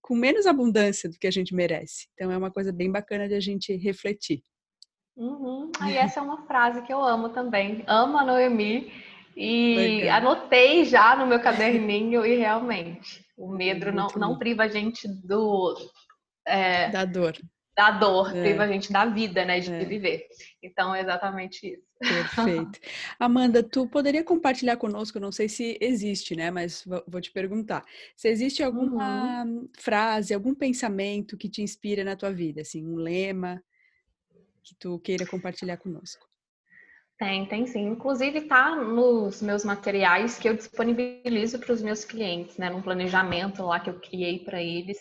com 0.03 0.15
menos 0.15 0.47
abundância 0.47 1.09
do 1.09 1.19
que 1.19 1.27
a 1.27 1.31
gente 1.31 1.55
merece. 1.55 2.09
Então 2.13 2.31
é 2.31 2.37
uma 2.37 2.51
coisa 2.51 2.71
bem 2.73 2.91
bacana 2.93 3.27
de 3.27 3.35
a 3.35 3.41
gente 3.41 3.75
refletir. 3.77 4.43
Uhum. 5.17 5.71
E 5.89 5.97
essa 5.97 6.21
é 6.21 6.23
uma 6.23 6.47
frase 6.47 6.83
que 6.83 6.93
eu 6.93 7.03
amo 7.03 7.31
também. 7.31 7.85
Amo 7.87 8.19
a 8.19 8.25
Noemi 8.25 8.93
e 9.37 9.77
Legal. 9.77 10.17
anotei 10.19 10.85
já 10.85 11.17
no 11.17 11.27
meu 11.27 11.41
caderninho 11.41 12.25
e 12.25 12.37
realmente 12.37 13.25
o 13.37 13.49
medo 13.49 13.91
não, 13.93 14.09
não 14.17 14.39
priva 14.39 14.65
a 14.65 14.69
gente 14.69 15.09
do 15.09 15.77
é, 16.47 16.91
da 16.91 17.05
dor. 17.05 17.37
Da 17.77 17.91
dor, 17.91 18.37
é. 18.37 18.41
priva 18.41 18.63
a 18.63 18.69
gente 18.69 18.93
da 18.93 19.05
vida, 19.07 19.45
né? 19.45 19.59
De 19.59 19.73
é. 19.73 19.85
viver. 19.85 20.29
Então 20.63 20.95
é 20.95 21.01
exatamente 21.01 21.67
isso. 21.67 21.83
Perfeito. 21.99 22.79
Amanda, 23.19 23.63
tu 23.63 23.89
poderia 23.89 24.23
compartilhar 24.23 24.77
conosco, 24.77 25.19
não 25.19 25.33
sei 25.33 25.49
se 25.49 25.77
existe, 25.81 26.37
né? 26.37 26.51
Mas 26.51 26.85
vou 27.09 27.21
te 27.21 27.33
perguntar. 27.33 27.85
Se 28.17 28.29
existe 28.29 28.63
alguma 28.63 29.45
uhum. 29.45 29.69
frase, 29.77 30.33
algum 30.33 30.55
pensamento 30.55 31.37
que 31.37 31.49
te 31.49 31.63
inspira 31.63 32.05
na 32.05 32.15
tua 32.15 32.33
vida, 32.33 32.61
assim, 32.61 32.87
um 32.87 32.95
lema 32.95 33.61
que 34.63 34.75
tu 34.77 34.99
queira 35.01 35.27
compartilhar 35.27 35.77
conosco. 35.77 36.27
Tem, 37.25 37.47
tem 37.47 37.67
sim. 37.67 37.87
Inclusive 37.87 38.43
tá 38.43 38.77
nos 38.77 39.41
meus 39.41 39.65
materiais 39.65 40.39
que 40.39 40.47
eu 40.47 40.55
disponibilizo 40.55 41.59
para 41.59 41.73
os 41.73 41.81
meus 41.81 42.05
clientes, 42.05 42.59
né? 42.59 42.69
Num 42.69 42.83
planejamento 42.83 43.65
lá 43.65 43.81
que 43.81 43.89
eu 43.89 43.99
criei 43.99 44.41
para 44.41 44.63
eles. 44.63 44.99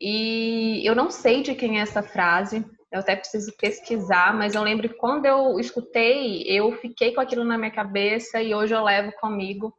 E 0.00 0.80
eu 0.88 0.94
não 0.94 1.10
sei 1.10 1.42
de 1.42 1.56
quem 1.56 1.80
é 1.80 1.82
essa 1.82 2.04
frase, 2.04 2.64
eu 2.92 3.00
até 3.00 3.16
preciso 3.16 3.52
pesquisar, 3.58 4.32
mas 4.32 4.54
eu 4.54 4.62
lembro 4.62 4.88
que 4.88 4.94
quando 4.94 5.26
eu 5.26 5.58
escutei, 5.58 6.42
eu 6.42 6.70
fiquei 6.78 7.12
com 7.12 7.20
aquilo 7.20 7.44
na 7.44 7.58
minha 7.58 7.72
cabeça 7.72 8.40
e 8.40 8.54
hoje 8.54 8.72
eu 8.72 8.84
levo 8.84 9.10
comigo, 9.20 9.74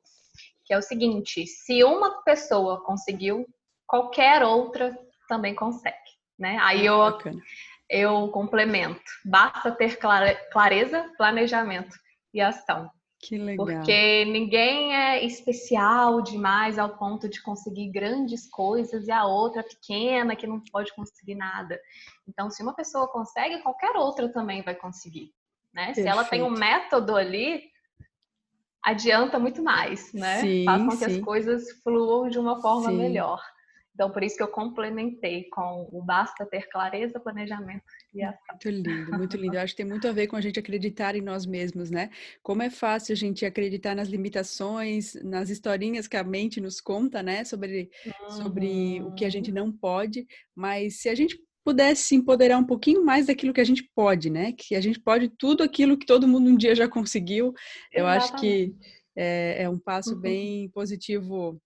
que 0.66 0.74
é 0.74 0.78
o 0.78 0.82
seguinte: 0.82 1.48
se 1.48 1.86
uma 1.86 2.22
pessoa 2.24 2.84
conseguiu, 2.84 3.48
qualquer 3.88 4.44
outra 4.44 4.94
também 5.30 5.56
consegue, 5.56 5.96
né? 6.38 6.58
Aí 6.62 6.86
eu 6.86 6.98
Bacana 6.98 7.42
eu 7.92 8.30
complemento. 8.30 9.04
Basta 9.26 9.70
ter 9.70 9.98
clareza, 9.98 11.12
planejamento 11.18 11.94
e 12.34 12.40
ação. 12.40 12.90
Que 13.20 13.38
legal. 13.38 13.68
Porque 13.68 14.26
ninguém 14.26 14.96
é 14.96 15.24
especial 15.24 16.22
demais 16.22 16.80
ao 16.80 16.98
ponto 16.98 17.30
de 17.30 17.42
conseguir 17.44 17.92
grandes 17.92 18.50
coisas 18.50 19.08
e 19.08 19.12
a 19.12 19.26
outra 19.26 19.62
pequena 19.62 20.36
que 20.36 20.48
não 20.48 20.60
pode 20.72 20.96
conseguir 20.96 21.36
nada. 21.36 21.80
Então, 22.28 22.50
se 22.50 22.64
uma 22.64 22.74
pessoa 22.74 23.08
consegue, 23.08 23.62
qualquer 23.62 23.96
outra 23.96 24.28
também 24.30 24.64
vai 24.64 24.74
conseguir. 24.74 25.32
Né? 25.72 25.94
Se 25.94 26.08
ela 26.08 26.24
tem 26.24 26.42
um 26.42 26.50
método 26.50 27.16
ali, 27.16 27.62
adianta 28.84 29.38
muito 29.38 29.62
mais, 29.62 30.12
né? 30.14 30.40
Sim, 30.40 30.66
Faz 30.66 30.82
com 30.82 30.90
que 30.90 30.98
sim. 30.98 31.06
as 31.06 31.20
coisas 31.20 31.72
fluam 31.84 32.28
de 32.28 32.40
uma 32.40 32.60
forma 32.60 32.90
sim. 32.90 32.98
melhor. 32.98 33.42
Então, 33.94 34.10
por 34.10 34.24
isso 34.24 34.38
que 34.38 34.44
eu 34.44 34.48
complementei 34.48 35.50
com 35.50 35.88
o 35.92 36.02
basta 36.02 36.46
ter 36.46 36.68
clareza, 36.70 37.20
planejamento 37.20 37.84
e 38.14 38.24
ação. 38.24 38.40
Muito 38.52 38.70
lindo, 38.70 39.18
muito 39.18 39.38
lindo. 39.38 39.56
Eu 39.56 39.62
acho 39.62 39.74
que 39.74 39.84
tem 39.84 39.86
muito 39.86 40.08
a 40.08 40.12
ver 40.12 40.28
com 40.28 40.36
a 40.36 40.42
gente 40.42 40.60
acreditar 40.60 41.16
em 41.16 41.22
nós 41.22 41.46
mesmos, 41.46 41.92
né? 41.92 42.10
Como 42.42 42.64
é 42.64 42.70
fácil 42.70 43.14
a 43.14 43.16
gente 43.16 43.46
acreditar 43.46 43.96
nas 43.96 44.08
limitações, 44.08 45.16
nas 45.24 45.50
historinhas 45.50 46.08
que 46.08 46.18
a 46.18 46.24
mente 46.24 46.62
nos 46.62 46.80
conta, 46.80 47.22
né? 47.22 47.44
Sobre, 47.44 47.90
uhum. 48.06 48.32
sobre 48.32 49.02
o 49.02 49.14
que 49.14 49.26
a 49.26 49.30
gente 49.30 49.50
uhum. 49.50 49.56
não 49.56 49.72
pode, 49.72 50.26
mas 50.56 51.02
se 51.02 51.10
a 51.10 51.16
gente 51.16 51.38
pudesse 51.64 52.04
se 52.04 52.16
empoderar 52.16 52.58
um 52.58 52.66
pouquinho 52.66 53.04
mais 53.06 53.28
daquilo 53.28 53.54
que 53.54 53.62
a 53.62 53.66
gente 53.66 53.88
pode, 53.94 54.30
né? 54.30 54.54
Que 54.54 54.74
a 54.74 54.82
gente 54.82 55.00
pode 55.00 55.30
tudo 55.30 55.64
aquilo 55.64 55.98
que 55.98 56.06
todo 56.06 56.28
mundo 56.28 56.50
um 56.50 56.58
dia 56.58 56.74
já 56.74 56.88
conseguiu. 56.88 57.54
Eu 57.92 58.08
acho 58.08 58.36
que 58.38 58.74
é, 59.16 59.64
é 59.64 59.70
um 59.70 59.78
passo 59.78 60.16
uhum. 60.16 60.22
bem 60.22 60.70
positivo 60.70 61.62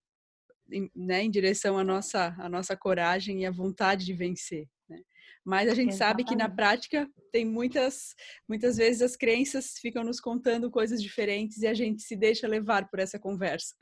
em, 0.71 0.89
né, 0.95 1.23
em 1.23 1.29
direção 1.29 1.77
à 1.77 1.83
nossa, 1.83 2.35
à 2.39 2.49
nossa 2.49 2.75
coragem 2.75 3.41
e 3.41 3.45
à 3.45 3.51
vontade 3.51 4.05
de 4.05 4.13
vencer. 4.13 4.67
Né? 4.89 4.99
Mas 5.43 5.69
a 5.69 5.75
gente 5.75 5.93
Exatamente. 5.93 5.97
sabe 5.97 6.23
que 6.23 6.35
na 6.35 6.49
prática 6.49 7.09
tem 7.31 7.45
muitas, 7.45 8.15
muitas 8.47 8.77
vezes 8.77 9.01
as 9.01 9.15
crenças 9.15 9.73
ficam 9.79 10.03
nos 10.03 10.19
contando 10.19 10.71
coisas 10.71 11.01
diferentes 11.01 11.59
e 11.59 11.67
a 11.67 11.73
gente 11.73 12.01
se 12.01 12.15
deixa 12.15 12.47
levar 12.47 12.89
por 12.89 12.99
essa 12.99 13.19
conversa. 13.19 13.75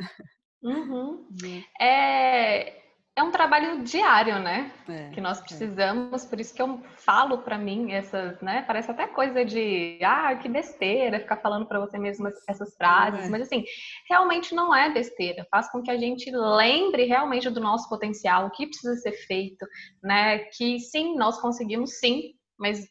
Uhum. 0.62 1.28
É, 1.80 2.82
é 3.16 3.22
um 3.22 3.30
trabalho 3.30 3.84
diário, 3.84 4.40
né? 4.40 4.72
É, 4.90 5.10
que 5.10 5.22
nós 5.22 5.40
é. 5.40 5.44
precisamos, 5.44 6.26
é. 6.26 6.28
por 6.28 6.40
isso 6.40 6.54
que 6.54 6.62
eu 6.62 6.82
falo 6.98 7.40
para 7.40 7.60
mim 7.60 7.92
essas, 7.92 8.42
né? 8.42 8.64
Parece 8.66 8.90
até 8.90 9.06
coisa 9.06 9.46
de, 9.46 10.00
ah, 10.04 10.36
que 10.36 10.50
besteira, 10.50 11.20
ficar 11.20 11.38
falando 11.38 11.68
para 11.68 11.80
você 11.80 12.00
mesmo 12.00 12.28
essas 12.48 12.76
frases, 12.76 13.28
é. 13.28 13.30
mas 13.30 13.44
assim, 13.44 13.64
realmente 14.10 14.56
não 14.56 14.74
é 14.74 14.92
besteira. 14.92 15.46
Faz 15.52 15.72
com 15.72 15.84
que 15.84 15.92
a 15.92 15.98
gente 15.98 16.32
lembre 16.32 17.06
realmente 17.06 17.50
do 17.52 17.60
nosso 17.60 17.88
potencial, 17.88 18.48
o 18.48 18.52
que 18.52 18.66
precisa 18.66 18.96
ser 18.96 19.14
feito, 19.28 19.66
né? 20.02 20.40
Que 20.58 20.80
sim, 20.80 21.16
nós 21.16 21.40
conseguimos 21.40 22.00
sim, 22.00 22.34
mas 22.58 22.84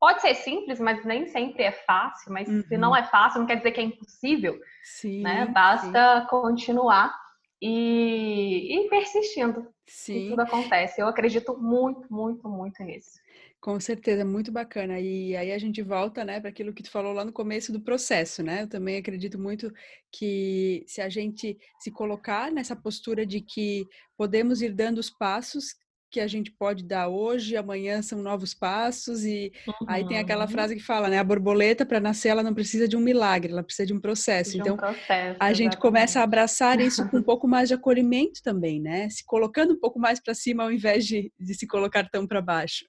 pode 0.00 0.22
ser 0.22 0.34
simples, 0.34 0.80
mas 0.80 1.04
nem 1.04 1.26
sempre 1.26 1.64
é 1.64 1.72
fácil. 1.72 2.32
Mas 2.32 2.48
uhum. 2.48 2.62
se 2.62 2.78
não 2.78 2.96
é 2.96 3.04
fácil, 3.04 3.40
não 3.40 3.46
quer 3.46 3.56
dizer 3.56 3.72
que 3.72 3.80
é 3.80 3.84
impossível, 3.84 4.58
sim, 4.82 5.20
né? 5.20 5.44
Basta 5.44 6.20
sim. 6.22 6.26
continuar 6.28 7.27
e, 7.60 8.78
e 8.78 8.88
persistindo. 8.88 9.66
Sim. 9.86 10.26
E 10.26 10.28
tudo 10.30 10.40
acontece. 10.40 11.00
Eu 11.00 11.06
acredito 11.06 11.56
muito, 11.56 12.12
muito, 12.12 12.48
muito 12.48 12.82
nisso. 12.82 13.20
Com 13.60 13.80
certeza, 13.80 14.24
muito 14.24 14.52
bacana. 14.52 15.00
E 15.00 15.36
aí 15.36 15.50
a 15.50 15.58
gente 15.58 15.82
volta, 15.82 16.24
né, 16.24 16.40
para 16.40 16.50
aquilo 16.50 16.72
que 16.72 16.82
tu 16.82 16.90
falou 16.90 17.12
lá 17.12 17.24
no 17.24 17.32
começo 17.32 17.72
do 17.72 17.80
processo, 17.80 18.42
né? 18.42 18.62
Eu 18.62 18.68
também 18.68 18.96
acredito 18.96 19.38
muito 19.38 19.72
que 20.12 20.84
se 20.86 21.00
a 21.00 21.08
gente 21.08 21.58
se 21.80 21.90
colocar 21.90 22.52
nessa 22.52 22.76
postura 22.76 23.26
de 23.26 23.40
que 23.40 23.84
podemos 24.16 24.62
ir 24.62 24.72
dando 24.72 24.98
os 24.98 25.10
passos 25.10 25.74
que 26.10 26.20
a 26.20 26.26
gente 26.26 26.50
pode 26.50 26.84
dar 26.84 27.08
hoje, 27.08 27.56
amanhã 27.56 28.02
são 28.02 28.22
novos 28.22 28.54
passos 28.54 29.24
e 29.24 29.52
uhum. 29.66 29.86
aí 29.86 30.06
tem 30.06 30.18
aquela 30.18 30.44
uhum. 30.44 30.50
frase 30.50 30.74
que 30.74 30.82
fala, 30.82 31.08
né, 31.08 31.18
a 31.18 31.24
borboleta 31.24 31.84
para 31.84 32.00
nascer 32.00 32.28
ela 32.28 32.42
não 32.42 32.54
precisa 32.54 32.88
de 32.88 32.96
um 32.96 33.00
milagre, 33.00 33.52
ela 33.52 33.62
precisa 33.62 33.86
de 33.86 33.94
um 33.94 34.00
processo. 34.00 34.52
De 34.52 34.60
então, 34.60 34.74
um 34.74 34.78
processo, 34.78 35.36
a 35.38 35.52
gente 35.52 35.76
começa 35.76 36.20
a 36.20 36.22
abraçar 36.22 36.80
isso 36.80 37.08
com 37.08 37.18
um 37.18 37.22
pouco 37.24 37.46
mais 37.46 37.68
de 37.68 37.74
acolhimento 37.74 38.42
também, 38.42 38.80
né? 38.80 39.08
Se 39.10 39.24
colocando 39.24 39.74
um 39.74 39.78
pouco 39.78 39.98
mais 39.98 40.20
para 40.20 40.34
cima 40.34 40.64
ao 40.64 40.72
invés 40.72 41.06
de, 41.06 41.32
de 41.38 41.54
se 41.54 41.66
colocar 41.66 42.08
tão 42.08 42.26
para 42.26 42.40
baixo. 42.40 42.86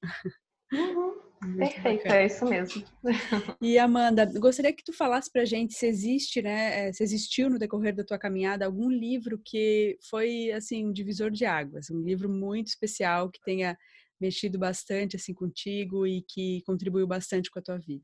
Uhum. 0.72 1.29
Perfeito, 1.40 2.04
bacana. 2.04 2.16
é 2.16 2.26
isso 2.26 2.46
mesmo. 2.46 2.84
E 3.62 3.78
Amanda, 3.78 4.26
gostaria 4.40 4.74
que 4.74 4.84
tu 4.84 4.92
falasse 4.92 5.32
para 5.32 5.42
a 5.42 5.46
gente 5.46 5.74
se 5.74 5.86
existe, 5.86 6.42
né, 6.42 6.88
eh, 6.90 6.94
se 6.94 7.04
existiu 7.04 7.50
no 7.50 7.58
decorrer 7.58 7.96
da 7.96 8.04
tua 8.04 8.18
caminhada 8.18 8.66
algum 8.66 8.90
livro 8.90 9.40
que 9.44 9.98
foi 10.10 10.52
assim 10.52 10.86
um 10.86 10.92
divisor 10.92 11.32
de 11.32 11.46
águas, 11.46 11.90
um 11.90 12.02
livro 12.02 12.30
muito 12.30 12.68
especial 12.68 13.30
que 13.30 13.40
tenha 13.42 13.78
mexido 14.20 14.60
bastante 14.60 15.16
assim 15.16 15.34
contigo 15.34 16.06
e 16.06 16.22
que 16.28 16.62
contribuiu 16.66 17.08
bastante 17.08 17.50
com 17.50 17.60
a 17.60 17.62
tua 17.62 17.78
vida. 17.78 18.04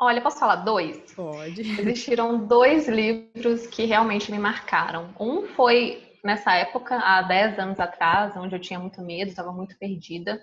Olha, 0.00 0.20
posso 0.20 0.40
falar 0.40 0.56
dois? 0.56 1.12
Pode. 1.14 1.60
Existiram 1.60 2.46
dois 2.46 2.88
livros 2.88 3.66
que 3.68 3.84
realmente 3.84 4.30
me 4.30 4.38
marcaram. 4.38 5.14
Um 5.20 5.46
foi 5.46 6.13
nessa 6.24 6.54
época, 6.54 6.96
há 6.96 7.20
10 7.22 7.58
anos 7.58 7.78
atrás, 7.78 8.34
onde 8.36 8.54
eu 8.54 8.60
tinha 8.60 8.80
muito 8.80 9.02
medo, 9.02 9.28
estava 9.28 9.52
muito 9.52 9.76
perdida, 9.78 10.42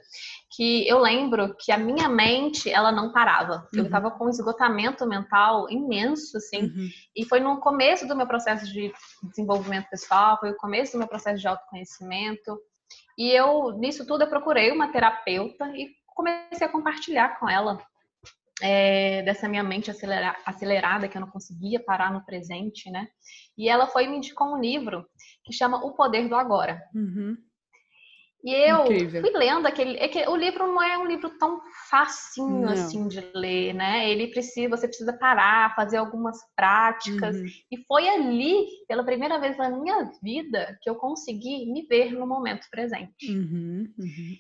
que 0.55 0.88
eu 0.88 1.00
lembro 1.00 1.55
que 1.55 1.71
a 1.71 1.77
minha 1.77 2.07
mente, 2.07 2.69
ela 2.69 2.91
não 2.91 3.11
parava. 3.11 3.67
Uhum. 3.73 3.79
Eu 3.79 3.85
estava 3.85 4.11
com 4.11 4.25
um 4.25 4.29
esgotamento 4.29 5.07
mental 5.07 5.69
imenso, 5.69 6.38
assim, 6.38 6.63
uhum. 6.63 6.89
e 7.15 7.25
foi 7.25 7.39
no 7.39 7.59
começo 7.59 8.07
do 8.07 8.15
meu 8.15 8.27
processo 8.27 8.65
de 8.71 8.93
desenvolvimento 9.23 9.89
pessoal, 9.89 10.39
foi 10.39 10.51
o 10.51 10.57
começo 10.57 10.93
do 10.93 11.00
meu 11.00 11.07
processo 11.07 11.41
de 11.41 11.47
autoconhecimento, 11.47 12.59
e 13.17 13.31
eu, 13.31 13.71
nisso 13.71 14.05
tudo, 14.05 14.23
eu 14.23 14.29
procurei 14.29 14.71
uma 14.71 14.91
terapeuta 14.91 15.65
e 15.75 15.89
comecei 16.07 16.67
a 16.67 16.71
compartilhar 16.71 17.39
com 17.39 17.50
ela 17.50 17.79
é, 18.62 19.22
dessa 19.24 19.48
minha 19.48 19.63
mente 19.63 19.91
acelera, 19.91 20.36
acelerada, 20.46 21.08
que 21.08 21.18
eu 21.18 21.22
não 21.22 21.30
conseguia 21.30 21.80
parar 21.84 22.12
no 22.12 22.25
presente, 22.25 22.89
né? 22.89 23.08
E 23.58 23.68
ela 23.70 23.88
foi 23.88 24.08
me 24.08 24.18
indicou 24.18 24.56
um 24.56 24.60
livro 24.60 25.06
que 25.44 25.53
chama 25.53 25.84
O 25.86 25.94
Poder 25.94 26.27
do 26.27 26.36
Agora. 26.36 26.82
Uhum. 26.94 27.38
E 28.44 28.53
eu 28.53 28.86
Incrível. 28.86 29.22
fui 29.22 29.32
lendo 29.32 29.68
aquele. 29.68 29.98
É 29.98 30.08
que 30.08 30.27
o 30.27 30.36
livro 30.36 30.65
não 30.65 30.82
é 30.82 30.98
um 30.98 31.06
livro 31.06 31.30
tão 31.38 31.62
facinho 31.89 32.62
não. 32.62 32.74
assim 32.74 33.08
de 33.08 33.20
ler, 33.36 33.74
né? 33.74 34.10
Ele 34.10 34.27
precisa, 34.32 34.68
você 34.68 34.88
precisa 34.88 35.13
parar, 35.13 35.75
fazer 35.75 35.98
algumas 35.98 36.38
práticas. 36.56 37.36
Uhum. 37.36 37.46
E 37.72 37.77
foi 37.86 38.10
ali, 38.10 38.65
pela 38.88 39.03
primeira 39.03 39.39
vez 39.39 39.58
na 39.58 39.70
minha 39.70 40.10
vida, 40.24 40.75
que 40.82 40.89
eu 40.89 40.96
consegui 40.96 41.72
me 41.72 41.86
ver 41.86 42.12
no 42.13 42.25
momento 42.25 42.65
presente. 42.72 43.32
Uhum. 43.32 43.94
Uhum 43.98 44.38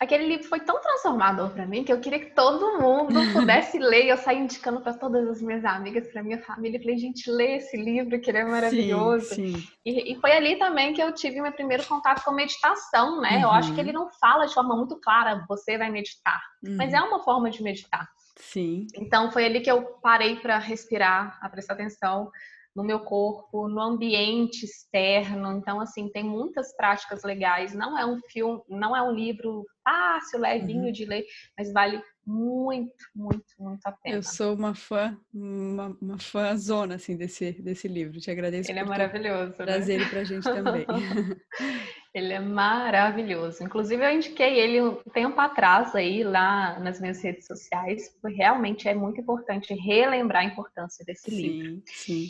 aquele 0.00 0.26
livro 0.26 0.48
foi 0.48 0.60
tão 0.60 0.80
transformador 0.80 1.50
para 1.50 1.66
mim 1.66 1.84
que 1.84 1.92
eu 1.92 2.00
queria 2.00 2.18
que 2.18 2.34
todo 2.34 2.80
mundo 2.80 3.20
pudesse 3.34 3.78
ler. 3.78 4.06
Eu 4.06 4.16
saí 4.16 4.38
indicando 4.38 4.80
para 4.80 4.94
todas 4.94 5.28
as 5.28 5.42
minhas 5.42 5.62
amigas, 5.64 6.08
para 6.08 6.22
minha 6.22 6.42
família. 6.42 6.78
Eu 6.78 6.82
falei, 6.82 6.96
gente, 6.96 7.30
lê 7.30 7.58
esse 7.58 7.76
livro 7.76 8.18
que 8.18 8.30
ele 8.30 8.38
é 8.38 8.44
maravilhoso. 8.44 9.34
Sim, 9.34 9.56
sim. 9.56 9.68
E, 9.84 10.12
e, 10.12 10.20
foi 10.20 10.32
ali 10.32 10.58
também 10.58 10.94
que 10.94 11.02
eu 11.02 11.12
tive 11.12 11.42
meu 11.42 11.52
primeiro 11.52 11.84
contato 11.84 12.24
com 12.24 12.32
meditação, 12.32 13.20
né? 13.20 13.36
Uhum. 13.36 13.42
Eu 13.42 13.50
acho 13.50 13.74
que 13.74 13.80
ele 13.80 13.90
uhum. 13.90 14.04
não 14.04 14.10
fala 14.18 14.46
de 14.46 14.54
forma 14.54 14.74
muito 14.74 14.98
clara, 14.98 15.44
você 15.46 15.76
vai 15.76 15.90
meditar, 15.90 16.40
uhum. 16.64 16.76
mas 16.76 16.94
é 16.94 17.00
uma 17.00 17.22
forma 17.22 17.50
de 17.50 17.62
meditar. 17.62 18.08
Sim. 18.36 18.86
Então 18.96 19.30
foi 19.30 19.44
ali 19.44 19.60
que 19.60 19.70
eu 19.70 19.82
parei 20.02 20.36
para 20.36 20.58
respirar, 20.58 21.38
a 21.42 21.48
prestar 21.50 21.74
atenção 21.74 22.30
no 22.74 22.84
meu 22.84 23.00
corpo, 23.00 23.68
no 23.68 23.80
ambiente 23.80 24.64
externo. 24.64 25.52
Então, 25.52 25.80
assim, 25.80 26.08
tem 26.08 26.24
muitas 26.24 26.74
práticas 26.76 27.22
legais. 27.24 27.74
Não 27.74 27.98
é 27.98 28.06
um 28.06 28.20
filme, 28.28 28.60
não 28.68 28.96
é 28.96 29.02
um 29.02 29.12
livro 29.12 29.66
fácil, 29.82 30.40
levinho 30.40 30.86
uhum. 30.86 30.92
de 30.92 31.04
ler, 31.04 31.24
mas 31.58 31.72
vale 31.72 32.00
muito, 32.24 32.92
muito, 33.14 33.44
muito 33.58 33.84
a 33.86 33.92
pena. 33.92 34.16
Eu 34.16 34.22
sou 34.22 34.54
uma 34.54 34.74
fã, 34.74 35.18
uma, 35.34 35.96
uma 36.00 36.18
fã 36.18 36.56
zona, 36.56 36.94
assim, 36.94 37.16
desse, 37.16 37.52
desse 37.52 37.88
livro. 37.88 38.20
Te 38.20 38.30
agradeço 38.30 38.70
ele 38.70 38.78
é 38.78 38.84
maravilhoso, 38.84 39.50
né? 39.50 39.64
trazer 39.64 39.94
ele 39.94 40.06
pra 40.06 40.22
gente 40.22 40.44
também. 40.44 40.86
ele 42.14 42.32
é 42.32 42.40
maravilhoso. 42.40 43.64
Inclusive, 43.64 44.04
eu 44.04 44.12
indiquei 44.12 44.60
ele 44.60 44.80
um 44.80 44.96
tempo 45.12 45.40
atrás 45.40 45.94
aí, 45.94 46.22
lá 46.22 46.78
nas 46.78 47.00
minhas 47.00 47.22
redes 47.22 47.46
sociais, 47.46 48.16
porque 48.20 48.36
realmente 48.36 48.88
é 48.88 48.94
muito 48.94 49.20
importante 49.20 49.74
relembrar 49.74 50.42
a 50.42 50.46
importância 50.46 51.04
desse 51.04 51.30
sim, 51.30 51.42
livro. 51.42 51.82
Sim. 51.86 52.28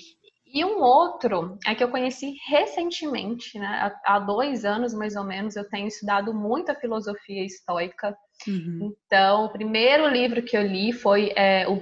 E 0.52 0.64
um 0.64 0.80
outro 0.83 1.59
é 1.66 1.75
que 1.75 1.83
eu 1.83 1.90
conheci 1.90 2.37
recentemente, 2.47 3.59
né? 3.59 3.92
Há 4.04 4.19
dois 4.19 4.64
anos 4.64 4.92
mais 4.92 5.14
ou 5.14 5.25
menos, 5.25 5.54
eu 5.54 5.69
tenho 5.69 5.87
estudado 5.87 6.35
muito 6.35 6.71
a 6.71 6.75
filosofia 6.75 7.45
estoica. 7.45 8.16
Uhum. 8.49 8.92
Então, 9.07 9.44
o 9.44 9.53
primeiro 9.53 10.09
livro 10.09 10.42
que 10.42 10.57
eu 10.57 10.66
li 10.66 10.92
foi 10.92 11.33
é, 11.37 11.66
o, 11.68 11.79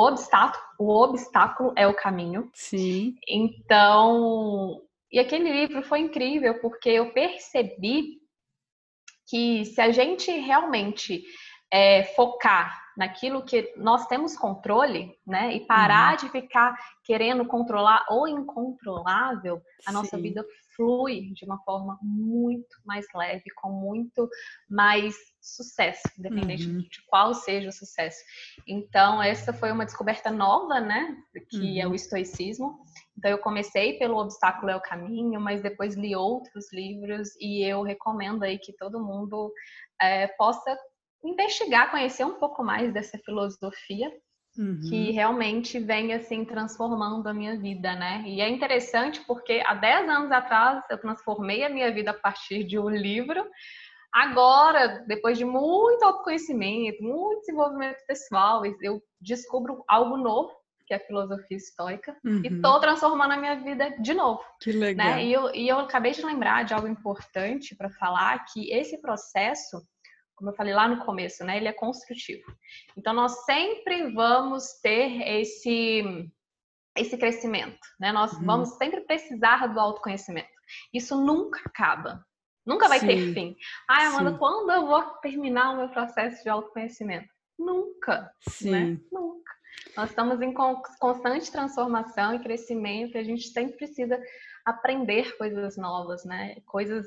obstáculo, 0.00 0.62
o 0.78 1.02
Obstáculo 1.02 1.72
é 1.76 1.86
o 1.86 1.94
Caminho. 1.94 2.48
Sim. 2.54 3.16
Então, 3.28 4.80
e 5.10 5.18
aquele 5.18 5.50
livro 5.50 5.82
foi 5.82 6.00
incrível 6.00 6.60
porque 6.60 6.90
eu 6.90 7.12
percebi 7.12 8.20
que 9.28 9.64
se 9.64 9.80
a 9.80 9.90
gente 9.90 10.30
realmente 10.30 11.24
é, 11.72 12.04
focar 12.14 12.81
naquilo 12.96 13.44
que 13.44 13.72
nós 13.76 14.06
temos 14.06 14.36
controle, 14.36 15.16
né? 15.26 15.54
E 15.54 15.66
parar 15.66 16.12
uhum. 16.12 16.16
de 16.18 16.30
ficar 16.30 16.76
querendo 17.04 17.44
controlar 17.46 18.04
o 18.10 18.26
incontrolável, 18.26 19.60
a 19.86 19.90
Sim. 19.90 19.96
nossa 19.96 20.18
vida 20.18 20.44
flui 20.76 21.32
de 21.34 21.44
uma 21.44 21.58
forma 21.64 21.98
muito 22.02 22.76
mais 22.84 23.06
leve, 23.14 23.44
com 23.56 23.70
muito 23.70 24.28
mais 24.68 25.14
sucesso, 25.40 26.02
independente 26.18 26.68
uhum. 26.68 26.78
de 26.78 27.04
qual 27.08 27.34
seja 27.34 27.68
o 27.68 27.72
sucesso. 27.72 28.18
Então, 28.66 29.22
essa 29.22 29.52
foi 29.52 29.72
uma 29.72 29.84
descoberta 29.84 30.30
nova, 30.30 30.80
né? 30.80 31.16
Que 31.50 31.58
uhum. 31.58 31.80
é 31.80 31.84
o 31.84 31.88
uhum. 31.88 31.94
estoicismo. 31.94 32.78
Então, 33.18 33.30
eu 33.30 33.38
comecei 33.38 33.98
pelo 33.98 34.18
Obstáculo 34.18 34.70
é 34.70 34.76
o 34.76 34.80
Caminho, 34.80 35.40
mas 35.40 35.62
depois 35.62 35.96
li 35.96 36.14
outros 36.14 36.72
livros 36.72 37.30
e 37.40 37.62
eu 37.64 37.82
recomendo 37.82 38.42
aí 38.44 38.58
que 38.58 38.72
todo 38.72 39.04
mundo 39.04 39.52
é, 40.00 40.28
possa 40.28 40.76
investigar, 41.24 41.90
conhecer 41.90 42.24
um 42.24 42.34
pouco 42.34 42.62
mais 42.62 42.92
dessa 42.92 43.18
filosofia 43.18 44.10
uhum. 44.56 44.80
que 44.88 45.10
realmente 45.10 45.78
vem 45.78 46.12
assim 46.12 46.44
transformando 46.44 47.28
a 47.28 47.34
minha 47.34 47.58
vida, 47.58 47.94
né? 47.94 48.24
E 48.26 48.40
é 48.40 48.48
interessante 48.48 49.20
porque 49.26 49.62
há 49.64 49.74
10 49.74 50.08
anos 50.08 50.32
atrás 50.32 50.82
eu 50.90 50.98
transformei 50.98 51.64
a 51.64 51.70
minha 51.70 51.92
vida 51.92 52.10
a 52.10 52.14
partir 52.14 52.64
de 52.64 52.78
um 52.78 52.88
livro. 52.88 53.44
Agora, 54.12 55.04
depois 55.06 55.38
de 55.38 55.44
muito 55.44 56.02
autoconhecimento, 56.04 57.02
muito 57.02 57.40
desenvolvimento 57.40 58.04
pessoal, 58.06 58.62
eu 58.82 59.02
descubro 59.20 59.82
algo 59.88 60.18
novo 60.18 60.52
que 60.86 60.92
é 60.92 60.96
a 60.96 61.06
filosofia 61.06 61.56
estoica, 61.56 62.16
uhum. 62.24 62.42
e 62.44 62.48
estou 62.48 62.80
transformando 62.80 63.32
a 63.32 63.36
minha 63.36 63.56
vida 63.56 63.90
de 64.00 64.12
novo. 64.12 64.42
Que 64.60 64.72
legal. 64.72 65.06
Né? 65.06 65.24
E, 65.24 65.32
eu, 65.32 65.54
e 65.54 65.68
eu 65.68 65.78
acabei 65.78 66.12
de 66.12 66.24
lembrar 66.24 66.64
de 66.64 66.74
algo 66.74 66.88
importante 66.88 67.74
para 67.74 67.88
falar, 67.90 68.44
que 68.52 68.70
esse 68.70 69.00
processo 69.00 69.80
como 70.34 70.50
eu 70.50 70.54
falei 70.54 70.74
lá 70.74 70.88
no 70.88 71.04
começo, 71.04 71.44
né? 71.44 71.56
Ele 71.56 71.68
é 71.68 71.72
construtivo. 71.72 72.44
Então 72.96 73.12
nós 73.12 73.44
sempre 73.44 74.12
vamos 74.12 74.80
ter 74.80 75.22
esse 75.40 76.30
esse 76.96 77.16
crescimento, 77.16 77.80
né? 77.98 78.12
Nós 78.12 78.32
uhum. 78.34 78.44
vamos 78.44 78.70
sempre 78.76 79.00
precisar 79.02 79.66
do 79.68 79.80
autoconhecimento. 79.80 80.48
Isso 80.92 81.16
nunca 81.16 81.60
acaba. 81.64 82.24
Nunca 82.64 82.88
vai 82.88 83.00
sim, 83.00 83.06
ter 83.06 83.34
fim. 83.34 83.56
Ai, 83.88 84.06
Amanda, 84.06 84.32
sim. 84.32 84.38
quando 84.38 84.70
eu 84.70 84.86
vou 84.86 85.02
terminar 85.20 85.72
o 85.72 85.78
meu 85.78 85.88
processo 85.88 86.42
de 86.42 86.48
autoconhecimento? 86.48 87.28
Nunca, 87.58 88.32
sim. 88.48 88.70
né? 88.70 89.00
Nunca. 89.10 89.52
Nós 89.96 90.10
estamos 90.10 90.40
em 90.40 90.54
constante 91.00 91.50
transformação 91.50 92.34
e 92.34 92.38
crescimento, 92.40 93.16
e 93.16 93.18
a 93.18 93.24
gente 93.24 93.48
sempre 93.48 93.76
precisa 93.76 94.20
aprender 94.64 95.36
coisas 95.36 95.76
novas, 95.76 96.24
né? 96.24 96.56
Coisas 96.66 97.06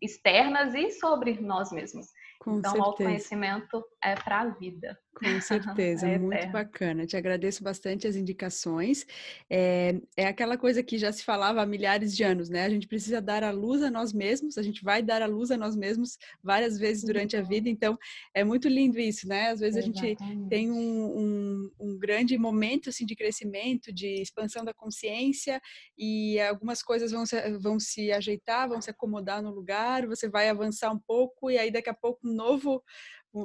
externas 0.00 0.74
e 0.74 0.90
sobre 0.90 1.40
nós 1.40 1.72
mesmos. 1.72 2.06
Com 2.42 2.58
então, 2.58 2.72
certeza. 2.72 2.84
o 2.84 2.86
autoconhecimento 2.86 3.84
é 4.02 4.14
para 4.14 4.40
a 4.40 4.48
vida. 4.48 4.98
Com 5.14 5.24
certeza, 5.40 6.08
é 6.08 6.18
muito 6.18 6.48
bacana. 6.48 7.06
Te 7.06 7.16
agradeço 7.16 7.62
bastante 7.62 8.06
as 8.06 8.16
indicações. 8.16 9.06
É, 9.48 10.00
é 10.16 10.26
aquela 10.26 10.56
coisa 10.56 10.82
que 10.82 10.98
já 10.98 11.12
se 11.12 11.22
falava 11.22 11.62
há 11.62 11.66
milhares 11.66 12.16
de 12.16 12.24
anos, 12.24 12.48
né? 12.48 12.64
A 12.64 12.70
gente 12.70 12.88
precisa 12.88 13.20
dar 13.20 13.44
a 13.44 13.50
luz 13.50 13.82
a 13.82 13.90
nós 13.90 14.12
mesmos, 14.12 14.58
a 14.58 14.62
gente 14.62 14.82
vai 14.82 15.02
dar 15.02 15.22
a 15.22 15.26
luz 15.26 15.50
a 15.50 15.56
nós 15.56 15.76
mesmos 15.76 16.18
várias 16.42 16.78
vezes 16.78 17.04
durante 17.04 17.36
a 17.36 17.42
vida, 17.42 17.68
então 17.68 17.96
é 18.34 18.42
muito 18.42 18.68
lindo 18.68 18.98
isso, 18.98 19.28
né? 19.28 19.50
Às 19.50 19.60
vezes 19.60 19.76
a 19.76 19.82
gente 19.82 20.16
tem 20.48 20.70
um, 20.70 21.18
um, 21.18 21.70
um, 21.78 21.98
grande 21.98 22.36
momento 22.38 22.88
assim, 22.88 23.04
de 23.04 23.14
crescimento, 23.14 23.92
de 23.92 24.20
expansão 24.22 24.64
da 24.64 24.72
consciência, 24.74 25.60
e 25.96 26.40
algumas 26.40 26.82
coisas 26.82 27.12
vão 27.12 27.26
se, 27.26 27.58
vão 27.58 27.78
se 27.78 28.10
ajeitar, 28.10 28.68
vão 28.68 28.80
se 28.80 28.90
acomodar 28.90 29.42
no 29.42 29.50
lugar, 29.50 30.06
você 30.06 30.28
vai 30.28 30.48
avançar 30.48 30.90
um 30.90 30.98
pouco, 30.98 31.50
e 31.50 31.58
aí 31.58 31.70
daqui 31.70 31.90
a 31.90 31.94
pouco 31.94 32.26
um 32.26 32.32
novo 32.32 32.82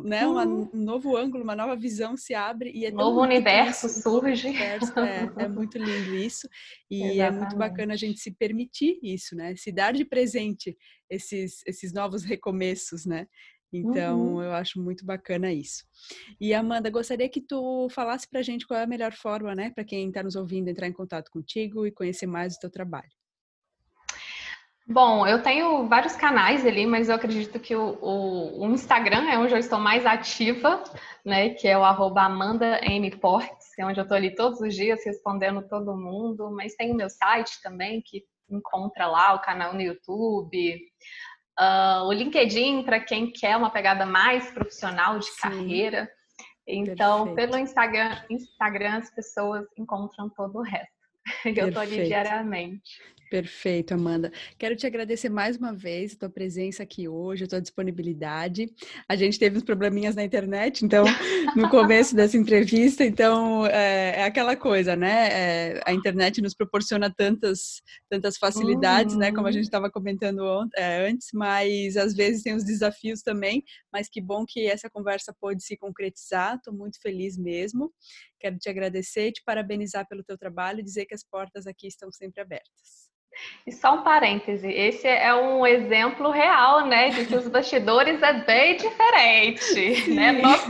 né, 0.04 0.28
uma, 0.28 0.46
uhum. 0.46 0.70
um 0.74 0.84
novo 0.84 1.16
ângulo, 1.16 1.44
uma 1.44 1.56
nova 1.56 1.76
visão 1.76 2.18
se 2.18 2.34
abre 2.34 2.72
e 2.74 2.86
é 2.86 2.92
novo 2.92 3.22
universo 3.22 3.88
isso, 3.88 4.02
surge. 4.02 4.50
Universo, 4.50 5.00
é, 5.00 5.32
é, 5.38 5.48
muito 5.48 5.78
lindo 5.78 6.14
isso 6.16 6.48
e 6.90 7.04
Exatamente. 7.04 7.22
é 7.22 7.32
muito 7.32 7.58
bacana 7.58 7.94
a 7.94 7.98
gente 7.98 8.20
se 8.20 8.32
permitir 8.32 9.00
isso, 9.02 9.36
né? 9.36 9.56
Se 9.56 9.72
dar 9.72 9.94
de 9.94 10.04
presente 10.04 10.78
esses 11.10 11.62
esses 11.66 11.94
novos 11.94 12.24
recomeços, 12.24 13.06
né? 13.06 13.28
Então, 13.72 14.36
uhum. 14.36 14.44
eu 14.44 14.54
acho 14.54 14.82
muito 14.82 15.06
bacana 15.06 15.52
isso. 15.52 15.84
E 16.40 16.54
Amanda, 16.54 16.90
gostaria 16.90 17.28
que 17.30 17.42
tu 17.42 17.88
falasse 17.90 18.28
para 18.30 18.40
a 18.40 18.44
gente 18.44 18.66
qual 18.66 18.80
é 18.80 18.84
a 18.84 18.88
melhor 18.88 19.14
forma, 19.14 19.54
né, 19.54 19.72
para 19.72 19.84
quem 19.84 20.08
está 20.08 20.24
nos 20.24 20.36
ouvindo 20.36 20.70
entrar 20.70 20.88
em 20.88 20.94
contato 20.94 21.30
contigo 21.30 21.86
e 21.86 21.92
conhecer 21.92 22.28
mais 22.28 22.56
o 22.56 22.60
teu 22.60 22.70
trabalho. 22.70 23.17
Bom, 24.90 25.28
eu 25.28 25.44
tenho 25.44 25.86
vários 25.86 26.16
canais 26.16 26.66
ali, 26.66 26.86
mas 26.86 27.10
eu 27.10 27.16
acredito 27.16 27.60
que 27.60 27.76
o, 27.76 27.98
o, 28.02 28.66
o 28.66 28.72
Instagram 28.72 29.30
é 29.30 29.38
onde 29.38 29.54
eu 29.54 29.58
estou 29.58 29.78
mais 29.78 30.06
ativa, 30.06 30.82
né? 31.26 31.50
Que 31.50 31.68
é 31.68 31.78
o 31.78 31.84
arroba 31.84 32.22
Amanda 32.22 32.80
M. 32.86 33.12
Portes, 33.18 33.78
é 33.78 33.86
onde 33.86 34.00
eu 34.00 34.04
estou 34.04 34.16
ali 34.16 34.34
todos 34.34 34.62
os 34.62 34.74
dias 34.74 35.04
respondendo 35.06 35.68
todo 35.68 35.98
mundo, 35.98 36.50
mas 36.52 36.74
tem 36.76 36.92
o 36.92 36.96
meu 36.96 37.10
site 37.10 37.62
também, 37.62 38.02
que 38.02 38.24
encontra 38.50 39.08
lá, 39.08 39.34
o 39.34 39.42
canal 39.42 39.74
no 39.74 39.82
YouTube. 39.82 40.80
Uh, 41.60 42.06
o 42.06 42.14
LinkedIn, 42.14 42.84
para 42.84 43.02
quem 43.02 43.30
quer 43.30 43.58
uma 43.58 43.70
pegada 43.70 44.06
mais 44.06 44.50
profissional 44.52 45.20
de 45.20 45.26
Sim. 45.26 45.42
carreira. 45.42 46.10
Então, 46.66 47.26
Perfeito. 47.26 47.52
pelo 47.52 47.62
Instagram, 47.62 48.22
Instagram, 48.30 48.98
as 49.00 49.14
pessoas 49.14 49.66
encontram 49.78 50.30
todo 50.30 50.60
o 50.60 50.62
resto. 50.62 50.96
Eu 51.44 51.68
estou 51.68 51.82
ali 51.82 52.06
diariamente. 52.06 53.02
Perfeito, 53.30 53.94
Amanda. 53.94 54.32
Quero 54.58 54.74
te 54.74 54.88
agradecer 54.88 55.28
mais 55.28 55.58
uma 55.58 55.74
vez 55.74 56.14
a 56.14 56.20
tua 56.20 56.30
presença 56.30 56.84
aqui 56.84 57.10
hoje, 57.10 57.44
a 57.44 57.48
tua 57.48 57.60
disponibilidade. 57.60 58.74
A 59.08 59.18
gente 59.18 59.38
teve 59.38 59.58
uns 59.58 59.64
probleminhas 59.64 60.16
na 60.16 60.24
internet, 60.24 60.86
então, 60.86 61.04
no 61.56 61.70
começo 61.70 62.16
dessa 62.16 62.38
entrevista, 62.38 63.04
então, 63.04 63.66
é, 63.66 64.22
é 64.22 64.24
aquela 64.24 64.56
coisa, 64.56 64.96
né? 64.96 65.28
É, 65.32 65.84
a 65.86 65.92
internet 65.92 66.42
nos 66.42 66.54
proporciona 66.54 67.14
tantas, 67.14 67.82
tantas 68.10 68.38
facilidades, 68.38 69.14
uhum. 69.14 69.20
né? 69.20 69.34
Como 69.34 69.48
a 69.48 69.52
gente 69.52 69.66
estava 69.66 69.92
comentando 69.92 70.66
é, 70.78 71.10
antes, 71.10 71.28
mas 71.34 71.98
às 71.98 72.16
vezes 72.16 72.44
tem 72.44 72.56
os 72.56 72.64
desafios 72.64 73.22
também. 73.22 73.62
Mas 73.92 74.08
que 74.08 74.22
bom 74.22 74.46
que 74.48 74.68
essa 74.68 74.90
conversa 74.90 75.36
pôde 75.38 75.62
se 75.64 75.76
concretizar. 75.76 76.56
Estou 76.56 76.74
muito 76.74 76.98
feliz 77.02 77.38
mesmo. 77.38 77.92
Quero 78.40 78.58
te 78.58 78.70
agradecer 78.70 79.28
e 79.28 79.32
te 79.34 79.44
parabenizar 79.44 80.08
pelo 80.08 80.24
teu 80.24 80.38
trabalho 80.38 80.80
e 80.80 80.84
dizer 80.84 81.06
que 81.06 81.14
as 81.14 81.24
portas 81.24 81.68
aqui 81.68 81.88
estão 81.88 82.10
sempre 82.10 82.42
abertas. 82.42 83.17
E 83.66 83.72
só 83.72 83.96
um 83.96 84.04
parêntese, 84.04 84.68
esse 84.68 85.08
é 85.08 85.34
um 85.34 85.66
exemplo 85.66 86.32
real, 86.32 86.86
né, 86.86 87.10
de 87.10 87.26
que 87.26 87.36
os 87.36 87.48
bastidores 87.48 88.22
é 88.22 88.34
bem 88.34 88.78
diferente, 88.78 90.10
né? 90.12 90.32
Nós 90.32 90.68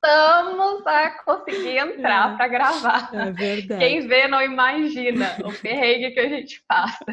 custamos 0.00 0.86
a 0.86 1.10
conseguir 1.24 1.78
entrar 1.78 2.34
é, 2.34 2.36
para 2.36 2.48
gravar. 2.48 3.10
É 3.14 3.30
verdade. 3.32 3.84
Quem 3.84 4.06
vê 4.06 4.28
não 4.28 4.40
imagina 4.40 5.36
o 5.44 5.52
perrengue 5.60 6.12
que 6.12 6.20
a 6.20 6.28
gente 6.28 6.64
passa. 6.66 7.04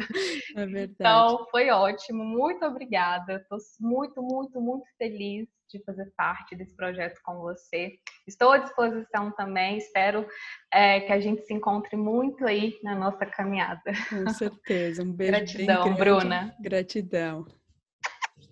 É 0.56 0.66
verdade. 0.66 0.94
Então, 0.98 1.46
foi 1.50 1.70
ótimo. 1.70 2.24
Muito 2.24 2.64
obrigada. 2.64 3.34
Estou 3.34 3.58
muito, 3.80 4.22
muito, 4.22 4.60
muito 4.60 4.86
feliz 4.96 5.48
de 5.68 5.82
fazer 5.84 6.12
parte 6.16 6.54
desse 6.54 6.74
projeto 6.76 7.20
com 7.24 7.40
você. 7.40 7.98
Estou 8.26 8.52
à 8.52 8.58
disposição 8.58 9.32
também, 9.32 9.78
espero 9.78 10.24
é, 10.72 11.00
que 11.00 11.12
a 11.12 11.18
gente 11.18 11.42
se 11.42 11.52
encontre 11.52 11.96
muito 11.96 12.46
aí 12.46 12.78
na 12.84 12.94
nossa 12.94 13.26
caminhada. 13.26 13.82
Com 14.08 14.30
certeza, 14.30 15.02
um 15.02 15.12
beijo. 15.12 15.32
Gratidão, 15.32 15.94
Bruna. 15.94 16.54
Gratidão. 16.60 17.46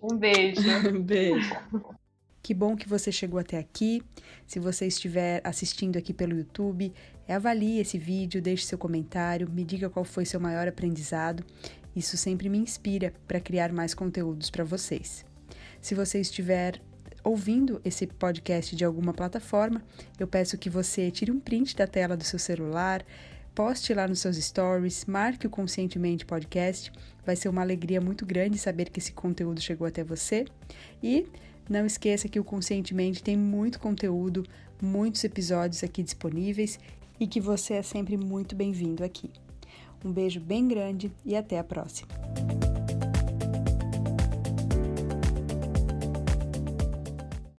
Um 0.03 0.17
beijo. 0.17 0.61
um 0.93 1.01
beijo. 1.01 1.55
Que 2.45 2.53
bom 2.53 2.75
que 2.75 2.87
você 2.87 3.11
chegou 3.11 3.39
até 3.39 3.57
aqui. 3.57 4.03
Se 4.45 4.59
você 4.59 4.85
estiver 4.85 5.41
assistindo 5.43 5.97
aqui 5.97 6.13
pelo 6.13 6.37
YouTube, 6.37 6.93
avalie 7.27 7.79
esse 7.79 7.97
vídeo, 7.97 8.39
deixe 8.39 8.65
seu 8.65 8.77
comentário, 8.77 9.49
me 9.49 9.63
diga 9.63 9.89
qual 9.89 10.05
foi 10.05 10.25
seu 10.25 10.39
maior 10.39 10.67
aprendizado. 10.67 11.43
Isso 11.95 12.15
sempre 12.17 12.47
me 12.47 12.59
inspira 12.59 13.11
para 13.27 13.39
criar 13.39 13.73
mais 13.73 13.95
conteúdos 13.95 14.51
para 14.51 14.63
vocês. 14.63 15.25
Se 15.81 15.95
você 15.95 16.21
estiver 16.21 16.79
ouvindo 17.23 17.81
esse 17.83 18.05
podcast 18.05 18.75
de 18.75 18.85
alguma 18.85 19.11
plataforma, 19.11 19.83
eu 20.19 20.27
peço 20.27 20.55
que 20.55 20.69
você 20.69 21.09
tire 21.09 21.31
um 21.31 21.39
print 21.39 21.75
da 21.75 21.87
tela 21.87 22.15
do 22.15 22.23
seu 22.23 22.37
celular, 22.37 23.03
poste 23.55 23.91
lá 23.91 24.07
nos 24.07 24.19
seus 24.19 24.37
stories, 24.37 25.05
marque 25.05 25.47
o 25.47 25.49
Conscientemente 25.49 26.23
Podcast. 26.23 26.91
Vai 27.25 27.35
ser 27.35 27.49
uma 27.49 27.63
alegria 27.63 27.99
muito 27.99 28.23
grande 28.23 28.59
saber 28.59 28.91
que 28.91 28.99
esse 28.99 29.13
conteúdo 29.13 29.59
chegou 29.59 29.87
até 29.87 30.03
você. 30.03 30.45
E 31.01 31.25
não 31.69 31.85
esqueça 31.85 32.29
que 32.29 32.39
o 32.39 32.43
Conscientemente 32.43 33.23
tem 33.23 33.37
muito 33.37 33.79
conteúdo, 33.79 34.45
muitos 34.81 35.23
episódios 35.23 35.83
aqui 35.83 36.03
disponíveis 36.03 36.79
e 37.19 37.27
que 37.27 37.39
você 37.39 37.75
é 37.75 37.81
sempre 37.81 38.17
muito 38.17 38.55
bem-vindo 38.55 39.03
aqui. 39.03 39.31
Um 40.03 40.11
beijo 40.11 40.39
bem 40.39 40.67
grande 40.67 41.11
e 41.25 41.35
até 41.35 41.57
a 41.57 41.63
próxima! 41.63 42.09